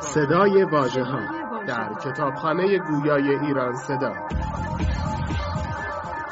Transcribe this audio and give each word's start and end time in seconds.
صدای 0.00 0.64
واژه 0.64 1.04
ها 1.04 1.20
در 1.66 1.94
کتابخانه 1.94 2.78
گویای 2.78 3.28
ایران 3.28 3.76
صدا. 3.76 4.28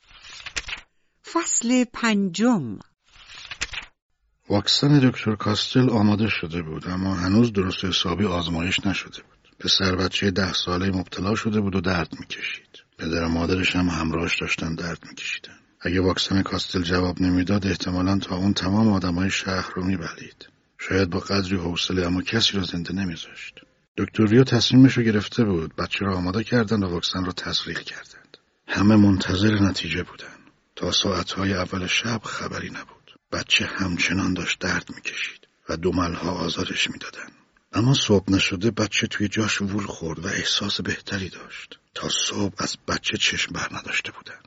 فصل 1.33 1.85
پنجم. 1.93 2.79
واکسن 4.49 4.99
دکتر 4.99 5.35
کاستل 5.35 5.91
آماده 5.91 6.29
شده 6.29 6.63
بود 6.63 6.89
اما 6.89 7.15
هنوز 7.15 7.53
درست 7.53 7.85
حسابی 7.85 8.27
آزمایش 8.27 8.87
نشده 8.87 9.23
بود. 9.23 9.36
پسر 9.59 9.97
بچه 9.97 10.31
ده 10.31 10.53
ساله 10.53 10.91
مبتلا 10.91 11.35
شده 11.35 11.61
بود 11.61 11.77
و 11.77 11.81
درد 11.81 12.15
می‌کشید. 12.21 12.83
پدر 12.99 13.25
و 13.25 13.29
مادرش 13.29 13.77
هم 13.77 13.89
همراهش 13.89 14.41
داشتن 14.41 14.75
درد 14.75 14.99
میکشیدن. 15.09 15.59
اگه 15.81 16.01
واکسن 16.01 16.43
کاستل 16.43 16.83
جواب 16.83 17.21
نمی‌داد 17.23 17.67
احتمالا 17.67 18.19
تا 18.19 18.37
اون 18.37 18.55
تمام 18.55 18.89
آدمای 18.89 19.31
شهر 19.31 19.71
رو 19.75 19.85
میبلید. 19.85 20.49
شاید 20.79 21.11
با 21.11 21.19
قدری 21.19 21.57
حوصله 21.57 22.07
اما 22.07 22.23
کسی 22.23 22.57
رو 22.59 22.65
زنده 22.65 22.93
نمیذاشت. 22.93 23.55
دکتر 23.99 24.25
ریو 24.27 24.45
تصمیمش 24.45 24.97
رو 24.97 25.03
گرفته 25.03 25.45
بود. 25.45 25.77
بچه 25.77 26.05
رو 26.05 26.17
آماده 26.17 26.45
کردن 26.45 26.83
و 26.83 26.89
واکسن 26.89 27.25
رو 27.25 27.33
تزریق 27.33 27.81
کردند. 27.81 28.37
همه 28.69 28.97
منتظر 28.97 29.55
نتیجه 29.55 30.03
بودن. 30.03 30.37
تا 30.77 30.91
ساعتهای 30.91 31.55
اول 31.55 31.87
شب 31.87 32.21
خبری 32.25 32.71
نبود. 32.71 33.19
بچه 33.33 33.67
همچنان 33.67 34.35
داشت 34.35 34.59
درد 34.59 34.91
می‌کشید 34.95 35.49
و 35.69 35.77
دوملها 35.77 36.31
آزارش 36.31 36.91
می‌دادن. 36.91 37.36
اما 37.77 37.95
صبح 37.95 38.33
نشده 38.33 38.71
بچه 38.71 39.07
توی 39.07 39.29
جاش 39.29 39.63
وول 39.63 39.87
خورد 39.87 40.25
و 40.25 40.29
احساس 40.29 40.81
بهتری 40.81 41.29
داشت. 41.29 41.79
تا 41.95 42.09
صبح 42.09 42.55
از 42.59 42.77
بچه 42.89 43.17
چشم 43.19 43.53
بر 43.53 43.69
نداشته 43.73 44.13
بودن. 44.13 44.41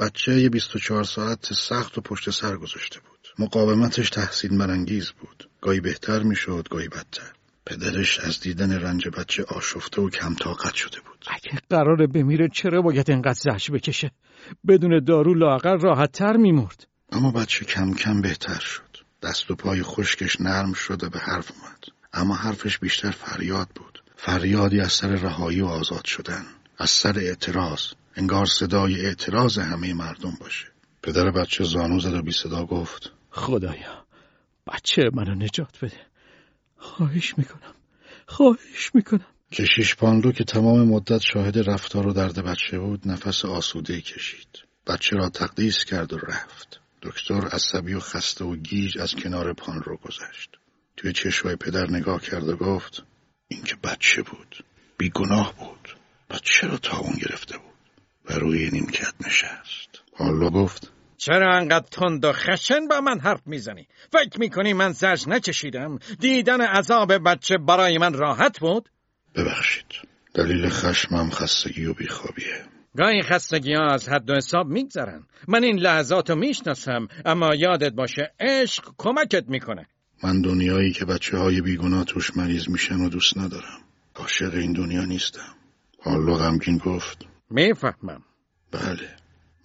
بچه 0.00 0.40
یه 0.40 0.48
24 0.48 1.04
ساعت 1.04 1.52
سخت 1.52 1.98
و 1.98 2.00
پشت 2.00 2.30
سر 2.30 2.56
گذاشته 2.56 3.00
بود. 3.00 3.28
مقاومتش 3.38 4.10
تحسین 4.10 4.58
برانگیز 4.58 5.10
بود. 5.10 5.48
گاهی 5.60 5.80
بهتر 5.80 6.22
می‌شد 6.22 6.68
گاهی 6.70 6.88
بدتر. 6.88 7.32
پدرش 7.66 8.20
از 8.20 8.40
دیدن 8.40 8.72
رنج 8.72 9.08
بچه 9.08 9.44
آشفته 9.44 10.00
و 10.00 10.10
کم 10.10 10.34
طاقت 10.34 10.74
شده 10.74 11.00
بود. 11.00 11.24
اگه 11.26 11.60
قراره 11.70 12.06
بمیره 12.06 12.48
چرا 12.48 12.82
باید 12.82 13.10
انقدر 13.10 13.40
زهش 13.40 13.70
بکشه؟ 13.70 14.10
بدون 14.68 15.04
دارو 15.04 15.34
لاغر 15.34 15.76
راحت 15.76 16.12
تر 16.12 16.36
میمرد. 16.36 16.86
اما 17.12 17.30
بچه 17.30 17.64
کم 17.64 17.94
کم 17.94 18.20
بهتر 18.20 18.58
شد. 18.58 18.96
دست 19.22 19.50
و 19.50 19.54
پای 19.54 19.82
خشکش 19.82 20.40
نرم 20.40 20.72
شد 20.72 21.04
و 21.04 21.10
به 21.10 21.18
حرف 21.18 21.50
اومد. 21.50 21.93
اما 22.14 22.34
حرفش 22.34 22.78
بیشتر 22.78 23.10
فریاد 23.10 23.68
بود. 23.74 24.02
فریادی 24.16 24.80
از 24.80 24.92
سر 24.92 25.08
رهایی 25.08 25.60
و 25.60 25.66
آزاد 25.66 26.04
شدن. 26.04 26.44
از 26.78 26.90
سر 26.90 27.18
اعتراض. 27.18 27.86
انگار 28.16 28.46
صدای 28.46 29.06
اعتراض 29.06 29.58
همه 29.58 29.94
مردم 29.94 30.36
باشه. 30.40 30.66
پدر 31.02 31.30
بچه 31.30 31.64
زانو 31.64 32.00
زد 32.00 32.14
و 32.14 32.22
بی 32.22 32.32
صدا 32.32 32.64
گفت. 32.64 33.12
خدایا 33.30 34.04
بچه 34.66 35.02
منو 35.12 35.34
نجات 35.34 35.84
بده. 35.84 36.00
خواهش 36.76 37.34
می‌کنم. 37.38 37.74
خواهش 38.26 38.90
می‌کنم. 38.94 39.26
کشیش 39.52 39.96
پاندو 39.96 40.32
که 40.32 40.44
تمام 40.44 40.88
مدت 40.88 41.20
شاهد 41.20 41.70
رفتار 41.70 42.06
و 42.06 42.12
درد 42.12 42.38
بچه 42.38 42.78
بود 42.78 43.08
نفس 43.08 43.44
آسوده 43.44 44.00
کشید. 44.00 44.48
بچه 44.86 45.16
را 45.16 45.28
تقدیس 45.28 45.84
کرد 45.84 46.12
و 46.12 46.18
رفت. 46.18 46.80
دکتر 47.02 47.48
عصبی 47.48 47.94
و 47.94 48.00
خسته 48.00 48.44
و 48.44 48.56
گیج 48.56 48.98
از 48.98 49.14
کنار 49.14 49.52
پاندرو 49.52 49.96
گذشت 49.96 50.50
توی 50.96 51.12
چشمای 51.12 51.56
پدر 51.56 51.90
نگاه 51.90 52.20
کرد 52.20 52.48
و 52.48 52.56
گفت 52.56 53.02
این 53.48 53.62
که 53.62 53.76
بچه 53.84 54.22
بود 54.22 54.64
بیگناه 54.98 55.54
بود 55.58 55.96
بچه 56.30 56.66
را 56.66 56.76
تا 56.76 56.98
اون 56.98 57.12
گرفته 57.12 57.58
بود 57.58 57.74
و 58.24 58.38
روی 58.38 58.70
نیمکت 58.70 59.14
نشست 59.26 60.02
حالا 60.16 60.50
گفت 60.50 60.90
چرا 61.16 61.56
انقدر 61.56 61.86
تند 61.90 62.24
و 62.24 62.32
خشن 62.32 62.88
با 62.88 63.00
من 63.00 63.20
حرف 63.20 63.40
می‌زنی؟ 63.46 63.88
فکر 64.12 64.40
می‌کنی 64.40 64.72
من 64.72 64.92
زج 64.92 65.24
نچشیدم؟ 65.28 65.98
دیدن 66.20 66.60
عذاب 66.60 67.12
بچه 67.28 67.58
برای 67.58 67.98
من 67.98 68.14
راحت 68.14 68.60
بود؟ 68.60 68.88
ببخشید 69.34 69.86
دلیل 70.34 70.68
خشمم 70.68 71.30
خستگی 71.30 71.86
و 71.86 71.94
بیخوابیه 71.94 72.64
گاهی 72.96 73.22
خستگی 73.22 73.74
ها 73.74 73.86
از 73.86 74.08
حد 74.08 74.30
و 74.30 74.34
حساب 74.34 74.66
میگذرن 74.66 75.26
من 75.48 75.64
این 75.64 75.78
لحظات 75.78 76.30
رو 76.30 76.36
می‌شناسم 76.36 77.08
اما 77.24 77.54
یادت 77.54 77.92
باشه 77.92 78.32
عشق 78.40 78.84
کمکت 78.98 79.44
می‌کنه 79.48 79.86
من 80.24 80.40
دنیایی 80.40 80.92
که 80.92 81.04
بچه 81.04 81.38
های 81.38 81.60
بیگناه 81.60 82.04
توش 82.04 82.36
مریض 82.36 82.68
میشن 82.68 83.00
و 83.00 83.08
دوست 83.08 83.38
ندارم. 83.38 83.80
عاشق 84.14 84.54
این 84.54 84.72
دنیا 84.72 85.04
نیستم. 85.04 85.54
حالا 86.02 86.34
غمگین 86.34 86.78
گفت. 86.78 87.18
می‌فهمم. 87.50 88.22
بله. 88.72 89.16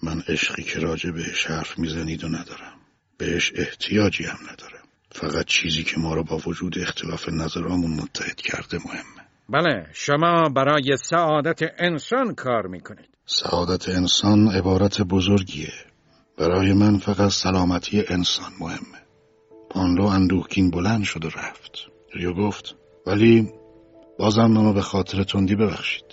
من 0.04 0.24
عشقی 0.28 0.64
که 0.64 0.80
راجع 0.80 1.12
بهش 1.12 1.46
حرف 1.46 1.80
می‌زنید 1.80 2.24
و 2.24 2.28
ندارم. 2.28 2.74
بهش 3.18 3.52
احتیاجی 3.56 4.24
هم 4.24 4.38
ندارم. 4.52 4.84
فقط 5.12 5.46
چیزی 5.46 5.84
که 5.84 6.00
ما 6.00 6.14
رو 6.14 6.24
با 6.24 6.42
وجود 6.46 6.80
اختلاف 6.80 7.30
نظرامون 7.30 7.92
متحد 7.92 8.36
کرده 8.36 8.78
مهمه. 8.86 9.26
بله 9.50 9.88
شما 9.94 10.50
برای 10.50 10.98
سعادت 10.98 11.60
انسان 11.78 12.36
کار 12.36 12.68
می‌کنید. 12.68 13.10
سعادت 13.26 13.90
انسان 13.90 14.48
عبارت 14.48 15.02
بزرگیه. 15.02 15.74
برای 16.38 16.74
من 16.74 16.98
فقط 16.98 17.32
سلامتی 17.32 18.04
انسان 18.08 18.52
مهمه. 18.60 18.99
پانلو 19.70 20.06
اندوهگین 20.06 20.72
بلند 20.72 21.04
شد 21.04 21.26
و 21.26 21.28
رفت. 21.28 21.72
ریو 22.14 22.34
گفت 22.34 22.76
ولی 23.08 23.50
بازم 24.20 24.46
منو 24.46 24.74
به 24.74 24.82
خاطر 24.82 25.24
تندی 25.24 25.56
ببخشید. 25.56 26.06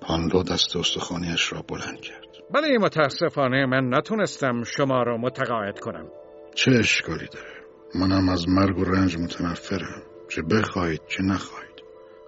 پانلو 0.00 0.42
دست 0.42 0.76
استخوانیش 0.76 1.52
را 1.52 1.62
بلند 1.62 2.00
کرد. 2.00 2.24
ولی 2.54 2.78
متاسفانه 2.78 3.66
من 3.66 3.94
نتونستم 3.94 4.62
شما 4.62 5.02
رو 5.02 5.18
متقاعد 5.18 5.80
کنم. 5.80 6.08
چه 6.54 6.70
اشکالی 6.70 7.26
داره؟ 7.32 7.54
منم 7.94 8.28
از 8.28 8.48
مرگ 8.48 8.78
و 8.78 8.84
رنج 8.84 9.16
متنفرم. 9.16 10.02
چه 10.28 10.42
بخواهید 10.42 11.00
چه 11.08 11.22
نخواهید. 11.22 11.82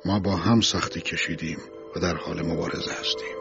ما 0.04 0.18
با 0.18 0.36
هم 0.36 0.60
سختی 0.60 1.00
کشیدیم 1.00 1.58
و 1.96 2.00
در 2.00 2.14
حال 2.16 2.46
مبارزه 2.46 2.92
هستیم. 3.00 3.35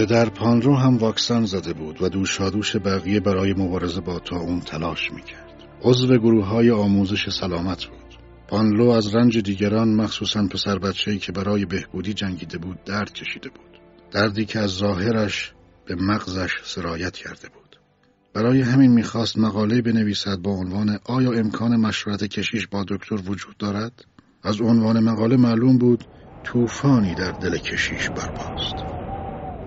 پدر 0.00 0.28
پانرو 0.28 0.76
هم 0.76 0.96
واکسن 0.96 1.44
زده 1.44 1.72
بود 1.72 2.02
و 2.02 2.08
دوشادوش 2.08 2.76
بقیه 2.76 3.20
برای 3.20 3.52
مبارزه 3.52 4.00
با 4.00 4.18
تا 4.18 4.36
اون 4.36 4.60
تلاش 4.60 5.12
می‌کرد. 5.12 5.54
عضو 5.82 6.18
گروه 6.18 6.46
های 6.46 6.70
آموزش 6.70 7.28
سلامت 7.28 7.84
بود. 7.84 8.18
پانلو 8.48 8.88
از 8.88 9.14
رنج 9.14 9.38
دیگران 9.38 9.94
مخصوصا 9.94 10.46
پسر 10.46 10.78
بچه‌ای 10.78 11.18
که 11.18 11.32
برای 11.32 11.64
بهبودی 11.64 12.14
جنگیده 12.14 12.58
بود 12.58 12.84
درد 12.84 13.12
کشیده 13.12 13.48
بود. 13.48 13.80
دردی 14.10 14.44
که 14.44 14.58
از 14.58 14.70
ظاهرش 14.70 15.52
به 15.86 15.94
مغزش 15.94 16.50
سرایت 16.64 17.16
کرده 17.16 17.48
بود. 17.48 17.80
برای 18.34 18.60
همین 18.60 18.90
می‌خواست 18.90 19.38
مقاله 19.38 19.82
بنویسد 19.82 20.38
با 20.38 20.50
عنوان 20.50 20.98
آیا 21.04 21.32
امکان 21.32 21.76
مشورت 21.76 22.24
کشیش 22.24 22.66
با 22.66 22.84
دکتر 22.88 23.14
وجود 23.14 23.56
دارد؟ 23.58 24.04
از 24.42 24.60
عنوان 24.60 25.00
مقاله 25.00 25.36
معلوم 25.36 25.78
بود 25.78 26.04
طوفانی 26.44 27.14
در 27.14 27.30
دل 27.30 27.56
کشیش 27.56 28.10
برپاست. 28.10 28.99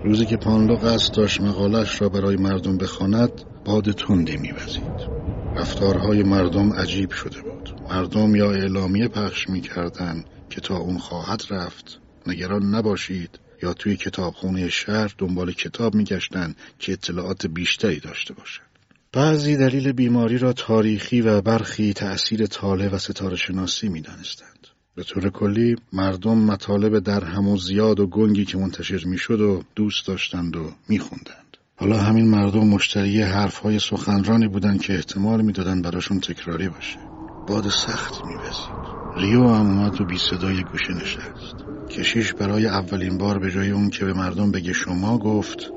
روزی 0.04 0.26
که 0.26 0.36
پانلو 0.36 0.76
قصد 0.76 1.14
داشت 1.14 1.40
مقالش 1.40 2.02
را 2.02 2.08
برای 2.08 2.36
مردم 2.36 2.76
بخواند 2.76 3.30
باد 3.64 3.92
تندی 3.92 4.36
میوزید. 4.36 5.08
رفتارهای 5.56 6.22
مردم 6.22 6.72
عجیب 6.72 7.10
شده 7.10 7.42
بود. 7.42 7.80
مردم 7.90 8.34
یا 8.34 8.52
اعلامیه 8.52 9.08
پخش 9.08 9.48
می‌کردند 9.48 10.24
که 10.50 10.60
تا 10.60 10.76
اون 10.76 10.98
خواهد 10.98 11.42
رفت 11.50 12.00
نگران 12.26 12.74
نباشید 12.74 13.38
یا 13.62 13.74
توی 13.74 13.96
کتابخونه 13.96 14.68
شهر 14.68 15.14
دنبال 15.18 15.52
کتاب 15.52 15.94
میگشتند 15.94 16.56
که 16.78 16.92
اطلاعات 16.92 17.46
بیشتری 17.46 18.00
داشته 18.00 18.34
باشند. 18.34 18.66
بعضی 19.12 19.56
دلیل 19.56 19.92
بیماری 19.92 20.38
را 20.38 20.52
تاریخی 20.52 21.20
و 21.20 21.40
برخی 21.40 21.92
تأثیر 21.92 22.46
طالع 22.46 22.88
و 22.88 22.98
ستاره 22.98 23.36
شناسی 23.36 23.88
می‌دانستند. 23.88 24.53
به 24.96 25.02
طور 25.02 25.30
کلی 25.30 25.76
مردم 25.92 26.38
مطالب 26.38 26.98
در 26.98 27.24
هم 27.24 27.48
و 27.48 27.56
زیاد 27.56 28.00
و 28.00 28.06
گنگی 28.06 28.44
که 28.44 28.58
منتشر 28.58 29.04
می‌شد 29.04 29.40
و 29.40 29.62
دوست 29.74 30.06
داشتند 30.06 30.56
و 30.56 30.70
میخوندند. 30.88 31.56
حالا 31.76 31.98
همین 31.98 32.28
مردم 32.28 32.66
مشتری 32.66 33.22
حرفهای 33.22 33.78
سخنرانی 33.78 34.48
بودند 34.48 34.82
که 34.82 34.94
احتمال 34.94 35.42
می‌دادند 35.42 35.84
براشون 35.84 36.20
تکراری 36.20 36.68
باشه. 36.68 36.98
باد 37.46 37.68
سختی 37.68 38.22
میوزید 38.26 38.94
ریو 39.16 39.48
هم 39.48 39.66
اومد 39.66 40.00
و 40.00 40.04
بی 40.04 40.18
صدای 40.18 40.64
گوشه 40.64 40.92
نشست 40.92 41.54
کشیش 41.90 42.32
برای 42.32 42.66
اولین 42.66 43.18
بار 43.18 43.38
به 43.38 43.50
جای 43.50 43.70
اون 43.70 43.90
که 43.90 44.04
به 44.04 44.12
مردم 44.12 44.50
بگه 44.50 44.72
شما 44.72 45.18
گفت 45.18 45.70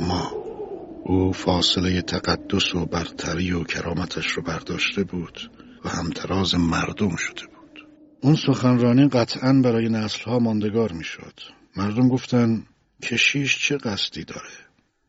ما 0.00 0.32
او 1.04 1.32
فاصله 1.32 2.02
تقدس 2.02 2.74
و 2.74 2.86
برتری 2.86 3.52
و 3.52 3.64
کرامتش 3.64 4.26
رو 4.26 4.42
برداشته 4.42 5.04
بود 5.04 5.50
و 5.84 5.88
همتراز 5.88 6.54
مردم 6.54 7.16
شده 7.16 7.46
بود 7.46 7.61
اون 8.24 8.34
سخنرانی 8.34 9.08
قطعا 9.08 9.60
برای 9.64 9.88
نسلها 9.88 10.38
ماندگار 10.38 10.92
می‌شد. 10.92 11.40
مردم 11.76 12.08
گفتن 12.08 12.62
کشیش 13.02 13.58
چه 13.58 13.76
قصدی 13.76 14.24
داره؟ 14.24 14.50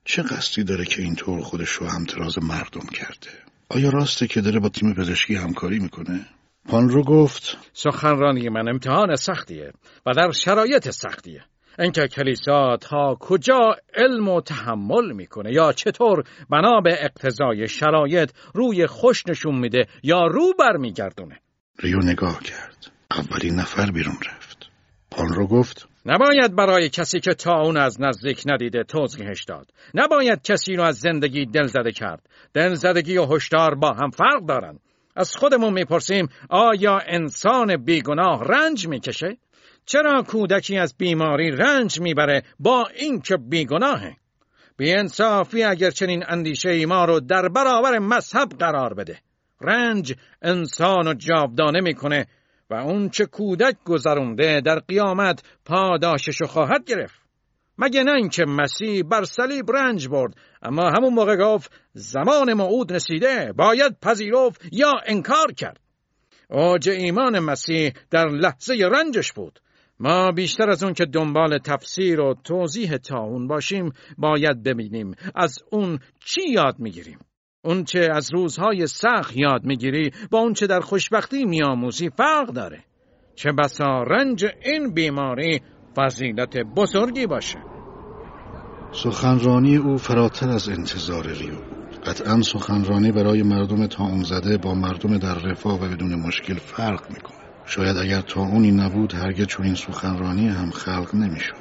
چه 0.05 0.21
قصدی 0.21 0.63
داره 0.63 0.85
که 0.85 1.01
اینطور 1.01 1.41
خودش 1.41 1.69
رو 1.69 1.87
همتراز 1.87 2.43
مردم 2.43 2.87
کرده؟ 2.93 3.29
آیا 3.69 3.89
راسته 3.89 4.27
که 4.27 4.41
داره 4.41 4.59
با 4.59 4.69
تیم 4.69 4.93
پزشکی 4.93 5.35
همکاری 5.35 5.79
می‌کنه؟ 5.79 6.25
پانرو 6.69 7.03
گفت 7.03 7.57
سخنرانی 7.73 8.49
من 8.49 8.67
امتحان 8.67 9.15
سختیه 9.15 9.71
و 10.05 10.11
در 10.13 10.31
شرایط 10.31 10.89
سختیه. 10.89 11.43
اینکه 11.79 12.07
کلیسا 12.07 12.77
تا 12.81 13.17
کجا 13.19 13.75
علم 13.95 14.29
و 14.29 14.41
تحمل 14.41 15.11
می‌کنه 15.11 15.53
یا 15.53 15.71
چطور 15.71 16.23
بنا 16.49 16.81
به 16.81 16.97
اقتضای 16.99 17.67
شرایط 17.67 18.31
روی 18.53 18.87
خوش 18.87 19.27
نشون 19.27 19.59
میده 19.59 19.87
یا 20.03 20.27
رو 20.27 20.53
برمیگردونه. 20.59 21.39
ریو 21.79 21.99
نگاه 21.99 22.39
کرد. 22.43 22.92
اولین 23.17 23.55
نفر 23.55 23.91
بیرون 23.91 24.15
رفت. 24.25 24.69
پانرو 25.11 25.47
گفت 25.47 25.87
نباید 26.05 26.55
برای 26.55 26.89
کسی 26.89 27.19
که 27.19 27.33
تا 27.33 27.61
اون 27.61 27.77
از 27.77 28.01
نزدیک 28.01 28.43
ندیده 28.45 28.83
توضیحش 28.83 29.43
داد. 29.43 29.71
نباید 29.93 30.41
کسی 30.41 30.75
رو 30.75 30.83
از 30.83 30.97
زندگی 30.99 31.45
دلزده 31.45 31.91
کرد. 31.91 32.29
دلزدگی 32.53 33.17
و 33.17 33.25
هشدار 33.25 33.75
با 33.75 33.93
هم 33.93 34.09
فرق 34.09 34.45
دارن. 34.47 34.79
از 35.15 35.35
خودمون 35.35 35.73
می‌پرسیم 35.73 36.27
آیا 36.49 36.99
انسان 37.07 37.77
بیگناه 37.77 38.43
رنج 38.43 38.87
می‌کشه؟ 38.87 39.37
چرا 39.85 40.21
کودکی 40.21 40.77
از 40.77 40.95
بیماری 40.97 41.51
رنج 41.51 42.01
می‌بره 42.01 42.43
با 42.59 42.87
اینکه 42.95 43.37
بیگناهه؟ 43.37 44.15
انصافی 44.79 45.63
اگر 45.63 45.89
چنین 45.89 46.23
اندیشه 46.27 46.69
ای 46.69 46.85
ما 46.85 47.05
رو 47.05 47.19
در 47.19 47.49
برابر 47.49 47.99
مذهب 47.99 48.49
قرار 48.49 48.93
بده. 48.93 49.19
رنج 49.61 50.15
انسان 50.41 51.07
و 51.07 51.13
جاودانه 51.13 51.81
می‌کنه 51.81 52.27
و 52.69 52.73
اون 52.73 53.09
چه 53.09 53.25
کودک 53.25 53.75
گذرونده 53.85 54.61
در 54.61 54.79
قیامت 54.79 55.43
پاداششو 55.65 56.45
خواهد 56.45 56.85
گرفت. 56.85 57.23
مگه 57.77 58.03
نه 58.03 58.11
اینکه 58.11 58.45
مسیح 58.45 59.03
بر 59.03 59.23
صلیب 59.23 59.71
رنج 59.71 60.07
برد 60.07 60.33
اما 60.61 60.89
همون 60.89 61.13
موقع 61.13 61.35
گفت 61.35 61.71
زمان 61.93 62.53
موعود 62.53 62.93
رسیده 62.93 63.53
باید 63.57 63.99
پذیرفت 64.01 64.61
یا 64.71 64.91
انکار 65.05 65.51
کرد. 65.51 65.79
اوج 66.49 66.89
ایمان 66.89 67.39
مسیح 67.39 67.93
در 68.11 68.25
لحظه 68.25 68.89
رنجش 68.91 69.33
بود. 69.33 69.59
ما 69.99 70.31
بیشتر 70.31 70.69
از 70.69 70.83
اون 70.83 70.93
که 70.93 71.05
دنبال 71.05 71.57
تفسیر 71.57 72.19
و 72.19 72.35
توضیح 72.43 72.97
تاون 72.97 73.47
باشیم 73.47 73.93
باید 74.17 74.63
ببینیم 74.63 75.15
از 75.35 75.59
اون 75.71 75.99
چی 76.25 76.41
یاد 76.49 76.79
می‌گیریم. 76.79 77.19
اون 77.65 77.83
چه 77.83 78.09
از 78.13 78.33
روزهای 78.33 78.87
سخت 78.87 79.37
یاد 79.37 79.63
می‌گیری 79.63 80.11
با 80.31 80.39
اون 80.39 80.53
چه 80.53 80.67
در 80.67 80.79
خوشبختی 80.79 81.45
میآموزی 81.45 82.09
فرق 82.09 82.47
داره. 82.47 82.83
چه 83.35 83.51
بسا 83.51 84.03
رنج 84.03 84.45
این 84.65 84.93
بیماری 84.93 85.61
فضیلت 85.95 86.57
بزرگی 86.57 87.27
باشه. 87.27 87.59
سخنرانی 88.91 89.77
او 89.77 89.97
فراتر 89.97 90.49
از 90.49 90.69
انتظار 90.69 91.27
ریو 91.27 91.55
بود. 91.55 92.01
قطعا 92.05 92.41
سخنرانی 92.41 93.11
برای 93.11 93.43
مردم 93.43 93.87
تا 93.87 94.23
زده 94.23 94.57
با 94.57 94.73
مردم 94.73 95.17
در 95.17 95.35
رفاه 95.35 95.85
و 95.85 95.89
بدون 95.89 96.15
مشکل 96.15 96.55
فرق 96.55 97.09
می‌کنه 97.09 97.43
شاید 97.65 97.97
اگر 97.97 98.21
تا 98.21 98.41
اونی 98.41 98.71
نبود 98.71 99.13
هرگز 99.13 99.45
چون 99.45 99.65
این 99.65 99.75
سخنرانی 99.75 100.47
هم 100.47 100.71
خلق 100.71 101.15
نمی‌شد. 101.15 101.55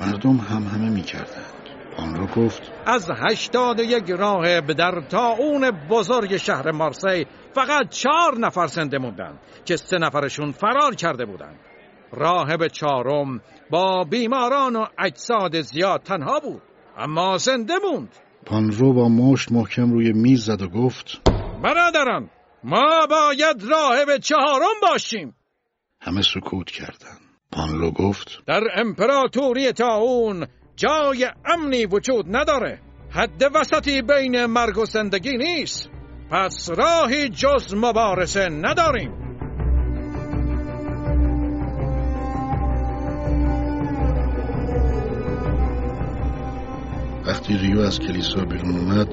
مردم 0.00 0.36
هم 0.36 0.62
همه 0.62 0.90
می‌کردند. 0.90 1.53
آن 1.98 2.16
را 2.16 2.26
گفت 2.26 2.72
از 2.86 3.10
هشتاد 3.10 3.80
یک 3.80 4.10
راهب 4.10 4.72
در 4.72 5.16
اون 5.16 5.70
بزرگ 5.70 6.36
شهر 6.36 6.70
مارسی 6.70 7.26
فقط 7.54 7.88
چهار 7.88 8.38
نفر 8.38 8.66
زنده 8.66 8.98
موندن 8.98 9.38
که 9.64 9.76
سه 9.76 9.98
نفرشون 9.98 10.52
فرار 10.52 10.94
کرده 10.94 11.24
بودند. 11.24 11.60
راهب 12.12 12.68
چهارم 12.68 13.40
با 13.70 14.04
بیماران 14.04 14.76
و 14.76 14.86
اجساد 14.98 15.60
زیاد 15.60 16.02
تنها 16.02 16.40
بود 16.40 16.62
اما 16.98 17.38
زنده 17.38 17.74
موند. 17.90 18.16
پانرو 18.46 18.92
با 18.92 19.08
مشت 19.08 19.52
محکم 19.52 19.92
روی 19.92 20.12
میز 20.12 20.44
زد 20.44 20.62
و 20.62 20.68
گفت 20.68 21.20
برادران 21.62 22.30
ما 22.64 23.06
باید 23.10 23.62
راهب 23.62 24.18
چهارم 24.18 24.80
باشیم. 24.82 25.34
همه 26.00 26.22
سکوت 26.22 26.70
کردند. 26.70 27.20
پانلو 27.52 27.90
گفت 27.90 28.42
در 28.46 28.62
امپراتوری 28.76 29.72
تاون 29.72 30.46
جای 30.76 31.30
امنی 31.44 31.86
وجود 31.86 32.36
نداره. 32.36 32.80
حد 33.10 33.42
وسطی 33.54 34.02
بین 34.02 34.46
مرگ 34.46 34.78
و 34.78 34.84
زندگی 34.84 35.36
نیست. 35.36 35.90
پس 36.30 36.70
راهی 36.70 37.28
جز 37.28 37.74
مبارزه 37.74 38.48
نداریم. 38.48 39.24
وقتی 47.26 47.58
ریو 47.58 47.80
از 47.80 48.00
کلیسا 48.00 48.44
بیرون 48.44 48.78
اومد 48.78 49.08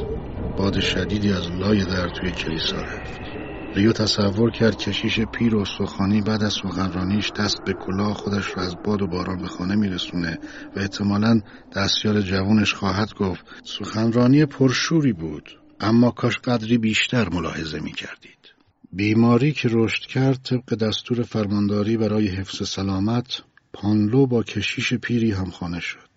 باد 0.58 0.80
شدیدی 0.80 1.34
از 1.34 1.52
لای 1.52 1.86
در 1.86 2.10
توی 2.10 2.32
کلیسا 2.32 2.82
رفت. 2.82 3.41
ریو 3.76 3.92
تصور 3.92 4.52
کرد 4.52 4.78
کشیش 4.78 5.20
پیر 5.20 5.56
و 5.56 5.66
سخانی 5.66 6.22
بعد 6.22 6.44
از 6.44 6.54
سخنرانیش 6.54 7.32
دست 7.32 7.64
به 7.66 7.74
کلاه 7.74 8.14
خودش 8.14 8.58
را 8.58 8.64
از 8.64 8.76
باد 8.84 9.02
و 9.02 9.08
باران 9.08 9.42
به 9.42 9.48
خانه 9.48 9.76
میرسونه 9.76 10.38
و 10.76 10.80
احتمالا 10.80 11.42
دستیار 11.76 12.22
جوونش 12.22 12.74
خواهد 12.74 13.14
گفت 13.14 13.46
سخنرانی 13.64 14.46
پرشوری 14.46 15.14
بود 15.14 15.60
اما 15.80 16.12
کاش 16.12 16.38
قدری 16.38 16.78
بیشتر 16.78 17.30
ملاحظه 17.30 17.80
می 17.80 17.92
کردید. 17.92 18.54
بیماری 18.94 19.52
که 19.52 19.70
رشد 19.72 20.04
کرد 20.06 20.40
طبق 20.44 20.76
دستور 20.76 21.24
فرمانداری 21.24 21.98
برای 21.98 22.28
حفظ 22.28 22.70
سلامت 22.70 23.42
پانلو 23.74 24.28
با 24.28 24.44
کشیش 24.44 24.94
پیری 24.94 25.32
همخانه 25.32 25.80
شد. 25.80 26.10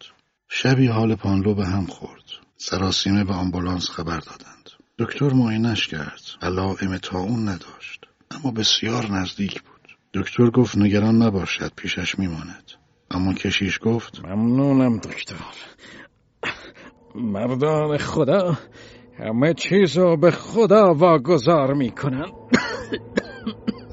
شبی 0.48 0.86
حال 0.86 1.14
پانلو 1.14 1.54
به 1.54 1.66
هم 1.66 1.86
خورد. 1.86 2.24
سراسیمه 2.56 3.24
به 3.24 3.34
آمبولانس 3.34 3.90
خبر 3.90 4.18
دادند. 4.18 4.53
دکتر 4.98 5.32
معاینش 5.32 5.86
کرد. 5.86 6.22
علائم 6.42 6.98
اون 7.12 7.48
نداشت. 7.48 8.04
اما 8.30 8.50
بسیار 8.50 9.12
نزدیک 9.12 9.62
بود. 9.62 9.98
دکتر 10.14 10.50
گفت 10.50 10.78
نگران 10.78 11.22
نباشد 11.22 11.72
پیشش 11.76 12.18
میماند. 12.18 12.72
اما 13.10 13.34
کشیش 13.34 13.78
گفت 13.82 14.24
ممنونم 14.24 14.96
دکتر. 14.96 15.34
مردان 17.14 17.98
خدا 17.98 18.58
همه 19.18 19.54
چیزو 19.54 20.16
به 20.16 20.30
خدا 20.30 20.94
واگذار 20.94 21.74
می‌کنن 21.74 22.26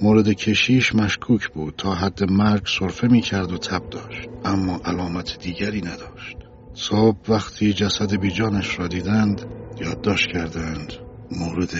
مورد 0.01 0.29
کشیش 0.29 0.95
مشکوک 0.95 1.49
بود 1.49 1.73
تا 1.77 1.93
حد 1.93 2.31
مرگ 2.31 2.67
صرفه 2.79 3.07
می‌کرد 3.07 3.51
و 3.51 3.57
تب 3.57 3.89
داشت 3.89 4.29
اما 4.45 4.79
علامت 4.85 5.37
دیگری 5.39 5.81
نداشت 5.81 6.37
صبح 6.73 7.17
وقتی 7.29 7.73
جسد 7.73 8.15
بیجانش 8.15 8.79
را 8.79 8.87
دیدند 8.87 9.60
یادداشت 9.81 10.27
کردند 10.33 10.93
مورد 11.31 11.73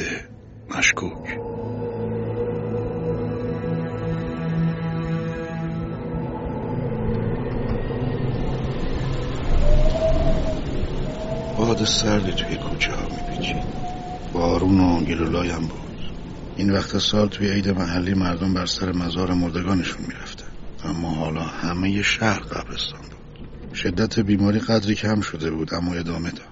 مشکوک. 0.78 1.40
باد 11.58 11.86
سردی 11.86 12.32
توی 12.32 12.56
کوچه 12.58 12.92
ها 12.92 13.08
میپیچید. 13.10 13.64
بارون 14.34 14.80
و 14.80 15.00
گلولایم 15.00 15.60
بود. 15.60 16.12
این 16.56 16.72
وقت 16.72 16.98
سال 16.98 17.30
توی 17.30 17.52
عید 17.52 17.70
محلی 17.70 18.14
مردم 18.14 18.54
بر 18.54 18.66
سر 18.66 18.92
مزار 18.92 19.34
مردگانشون 19.34 20.06
می‌رفتن. 20.08 20.52
اما 20.84 21.10
حالا 21.10 21.42
همه 21.42 22.02
شهر 22.02 22.40
قبرستان 22.40 23.02
شدت 23.74 24.20
بیماری 24.20 24.60
قدری 24.60 24.96
کم 24.96 25.22
شده 25.22 25.52
بود 25.52 25.74
اما 25.74 25.94
ادامه 25.94 26.32
داشت. 26.32 26.51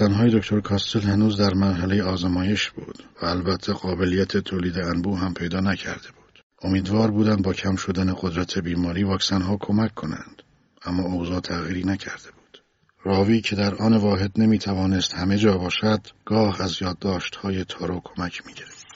های 0.00 0.38
دکتر 0.38 0.60
کاستل 0.60 1.00
هنوز 1.00 1.40
در 1.40 1.54
مرحله 1.54 2.02
آزمایش 2.02 2.70
بود 2.70 3.02
و 3.22 3.26
البته 3.26 3.72
قابلیت 3.72 4.36
تولید 4.36 4.78
انبوه 4.78 5.18
هم 5.18 5.34
پیدا 5.34 5.60
نکرده 5.60 6.08
بود. 6.16 6.42
امیدوار 6.62 7.10
بودند 7.10 7.42
با 7.42 7.52
کم 7.52 7.76
شدن 7.76 8.14
قدرت 8.14 8.58
بیماری 8.58 9.04
واکسن 9.04 9.42
ها 9.42 9.56
کمک 9.60 9.94
کنند 9.94 10.42
اما 10.84 11.02
اوضاع 11.02 11.40
تغییری 11.40 11.84
نکرده 11.84 12.30
بود. 12.30 12.62
راوی 13.04 13.40
که 13.40 13.56
در 13.56 13.74
آن 13.74 13.96
واحد 13.96 14.32
نمی‌توانست 14.36 15.14
همه 15.14 15.38
جا 15.38 15.58
باشد 15.58 16.00
گاه 16.24 16.62
از 16.62 16.82
یادداشت 16.82 17.36
های 17.36 17.64
تارو 17.64 18.00
کمک 18.04 18.46
می‌گرفت. 18.46 18.86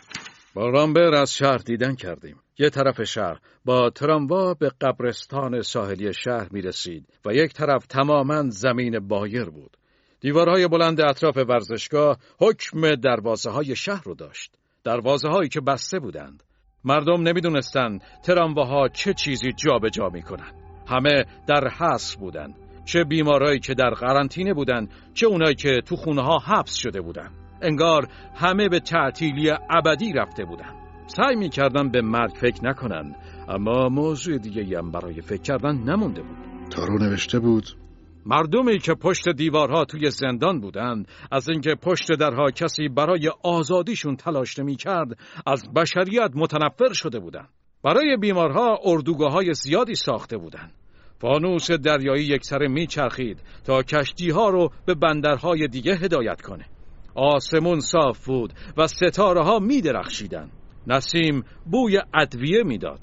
با 0.54 0.68
رامبر 0.68 1.14
از 1.14 1.34
شهر 1.34 1.58
دیدن 1.58 1.94
کردیم. 1.94 2.36
یه 2.58 2.70
طرف 2.70 3.02
شهر 3.02 3.38
با 3.64 3.90
تراموا 3.90 4.54
به 4.54 4.72
قبرستان 4.80 5.62
ساحلی 5.62 6.14
شهر 6.14 6.48
می 6.50 6.62
رسید 6.62 7.06
و 7.26 7.34
یک 7.34 7.52
طرف 7.52 7.86
تماما 7.86 8.50
زمین 8.50 8.98
بایر 8.98 9.44
بود. 9.44 9.76
دیوارهای 10.22 10.68
بلند 10.68 11.00
اطراف 11.00 11.36
ورزشگاه 11.36 12.16
حکم 12.40 12.94
دروازه 12.94 13.50
های 13.50 13.76
شهر 13.76 14.02
رو 14.04 14.14
داشت. 14.14 14.54
دروازه 14.84 15.28
هایی 15.28 15.48
که 15.48 15.60
بسته 15.60 15.98
بودند. 15.98 16.42
مردم 16.84 17.22
نمی‌دونستند 17.22 18.02
ترامواها 18.24 18.88
چه 18.88 19.14
چیزی 19.14 19.52
جابجا 19.52 19.88
جا 19.88 20.08
می‌کنند. 20.08 20.54
همه 20.88 21.24
در 21.48 21.68
حصر 21.68 22.18
بودند. 22.18 22.54
چه 22.84 23.04
بیمارایی 23.04 23.60
که 23.60 23.74
در 23.74 23.90
قرنطینه 23.90 24.54
بودند 24.54 24.90
چه 25.14 25.26
اونایی 25.26 25.54
که 25.54 25.80
تو 25.86 25.96
خونه 25.96 26.22
ها 26.22 26.38
حبس 26.38 26.74
شده 26.74 27.00
بودند. 27.00 27.34
انگار 27.62 28.08
همه 28.34 28.68
به 28.68 28.80
تعطیلی 28.80 29.50
ابدی 29.70 30.12
رفته 30.12 30.44
بودند. 30.44 30.74
سعی 31.06 31.36
می‌کردن 31.36 31.90
به 31.90 32.02
مرگ 32.02 32.32
فکر 32.32 32.64
نکنن 32.64 33.14
اما 33.48 33.88
موضوع 33.88 34.38
دیگه 34.38 34.78
هم 34.78 34.90
برای 34.90 35.20
فکر 35.20 35.42
کردن 35.42 35.76
نمونده 35.76 36.22
بود. 36.22 36.36
تارو 36.70 36.98
نوشته 36.98 37.38
بود 37.38 37.81
مردمی 38.26 38.78
که 38.78 38.94
پشت 38.94 39.28
دیوارها 39.28 39.84
توی 39.84 40.10
زندان 40.10 40.60
بودند 40.60 41.08
از 41.30 41.48
اینکه 41.48 41.74
پشت 41.82 42.12
درها 42.12 42.50
کسی 42.50 42.88
برای 42.88 43.30
آزادیشون 43.42 44.16
تلاش 44.16 44.58
نمی 44.58 44.76
کرد 44.76 45.08
از 45.46 45.72
بشریت 45.76 46.30
متنفر 46.34 46.92
شده 46.92 47.20
بودند 47.20 47.48
برای 47.84 48.16
بیمارها 48.16 48.78
اردوگاه 48.84 49.32
های 49.32 49.54
زیادی 49.54 49.94
ساخته 49.94 50.36
بودند 50.36 50.72
فانوس 51.18 51.70
دریایی 51.70 52.24
یکسره 52.24 52.68
میچرخید 52.68 53.38
تا 53.64 53.82
کشتی 53.82 54.30
ها 54.30 54.48
رو 54.48 54.70
به 54.86 54.94
بندرهای 54.94 55.68
دیگه 55.68 55.94
هدایت 55.94 56.40
کنه 56.40 56.66
آسمون 57.14 57.80
صاف 57.80 58.26
بود 58.26 58.52
و 58.76 58.86
ستاره 58.86 59.44
ها 59.44 59.58
می 59.58 59.80
درخشیدن. 59.80 60.50
نسیم 60.86 61.44
بوی 61.70 62.00
ادویه 62.14 62.62
می‌داد. 62.62 63.00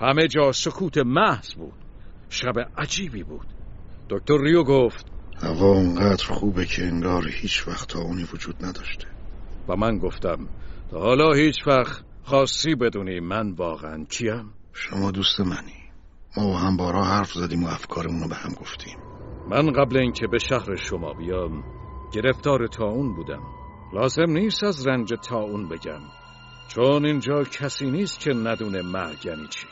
همه 0.00 0.28
جا 0.28 0.52
سکوت 0.52 0.98
محض 0.98 1.54
بود. 1.54 1.72
شب 2.28 2.54
عجیبی 2.78 3.22
بود. 3.22 3.46
دکتر 4.10 4.38
ریو 4.40 4.64
گفت 4.64 5.06
هوا 5.42 5.66
اونقدر 5.66 6.24
خوبه 6.24 6.66
که 6.66 6.82
انگار 6.82 7.28
هیچ 7.28 7.68
وقت 7.68 7.96
اونی 7.96 8.26
وجود 8.32 8.64
نداشته. 8.64 9.06
و 9.68 9.76
من 9.76 9.98
گفتم 9.98 10.48
تا 10.90 10.98
حالا 10.98 11.32
هیچ 11.32 11.66
وقت 11.66 12.04
خاصی 12.22 12.74
بدونی 12.74 13.20
من 13.20 13.52
واقعا 13.52 14.04
چیم؟ 14.08 14.54
شما 14.72 15.10
دوست 15.10 15.40
منی. 15.40 15.80
ما 16.36 16.58
هم 16.58 16.76
بارا 16.76 17.04
حرف 17.04 17.32
زدیم 17.32 17.64
و 17.64 17.68
افکارمون 17.68 18.22
رو 18.22 18.28
به 18.28 18.34
هم 18.34 18.52
گفتیم. 18.52 18.96
من 19.48 19.72
قبل 19.72 19.98
اینکه 19.98 20.26
به 20.26 20.38
شهر 20.38 20.76
شما 20.76 21.12
بیام 21.12 21.64
گرفتار 22.12 22.66
تاون 22.66 23.14
بودم. 23.14 23.42
لازم 23.92 24.30
نیست 24.30 24.64
از 24.64 24.86
رنج 24.86 25.12
تاون 25.22 25.68
بگم. 25.68 26.00
چون 26.68 27.06
اینجا 27.06 27.42
کسی 27.42 27.90
نیست 27.90 28.20
که 28.20 28.30
ندونه 28.32 28.82
مرگ 28.82 29.26
یعنی 29.26 29.46
چی. 29.46 29.66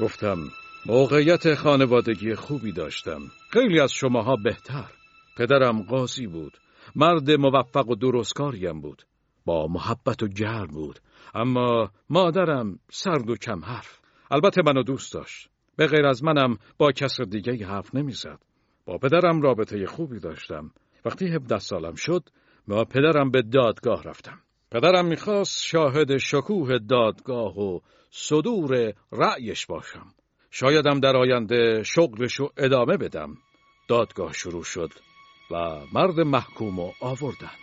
گفتم 0.00 0.38
موقعیت 0.86 1.54
خانوادگی 1.54 2.34
خوبی 2.34 2.72
داشتم. 2.72 3.20
خیلی 3.50 3.80
از 3.80 3.92
شماها 3.92 4.36
بهتر. 4.36 4.90
پدرم 5.36 5.82
قاضی 5.82 6.26
بود. 6.26 6.52
مرد 6.96 7.30
موفق 7.30 7.88
و 7.88 7.94
درستکاریم 7.94 8.80
بود. 8.80 9.02
با 9.44 9.66
محبت 9.66 10.22
و 10.22 10.28
گرم 10.28 10.66
بود. 10.66 10.98
اما 11.34 11.90
مادرم 12.10 12.78
سرد 12.90 13.30
و 13.30 13.36
کم 13.36 13.64
حرف. 13.64 14.00
البته 14.30 14.62
منو 14.66 14.82
دوست 14.82 15.14
داشت. 15.14 15.48
به 15.76 15.86
غیر 15.86 16.06
از 16.06 16.24
منم 16.24 16.58
با 16.78 16.92
کس 16.92 17.20
دیگه 17.20 17.66
حرف 17.66 17.94
نمی‌زد. 17.94 18.38
با 18.86 18.98
پدرم 18.98 19.42
رابطه 19.42 19.86
خوبی 19.86 20.20
داشتم. 20.20 20.70
وقتی 21.04 21.26
17 21.26 21.58
سالم 21.58 21.94
شد 21.94 22.28
با 22.68 22.84
پدرم 22.84 23.30
به 23.30 23.42
دادگاه 23.42 24.02
رفتم. 24.02 24.38
پدرم 24.70 25.06
می‌خواست 25.06 25.62
شاهد 25.64 26.16
شکوه 26.16 26.78
دادگاه 26.78 27.58
و 27.58 27.80
صدور 28.10 28.94
رأیش 29.12 29.66
باشم. 29.66 30.06
شایدم 30.54 31.00
در 31.00 31.16
آینده 31.16 31.82
شغلشو 31.82 32.48
ادامه 32.56 32.96
بدم. 32.96 33.36
دادگاه 33.88 34.32
شروع 34.32 34.64
شد 34.64 34.92
و 35.50 35.80
مرد 35.92 36.20
محکوم 36.20 36.78
و 36.78 36.92
آوردن. 37.00 37.56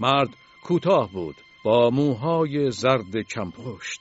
مرد 0.00 0.28
کوتاه 0.64 1.12
بود 1.12 1.36
با 1.64 1.90
موهای 1.90 2.70
زرد 2.70 3.16
کمپشت. 3.16 4.00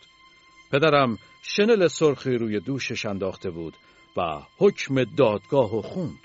پدرم 0.71 1.17
شنل 1.41 1.87
سرخی 1.87 2.37
روی 2.37 2.59
دوشش 2.59 3.05
انداخته 3.05 3.49
بود 3.49 3.73
و 4.17 4.21
حکم 4.57 5.03
دادگاه 5.03 5.75
و 5.75 5.81
خوند. 5.81 6.19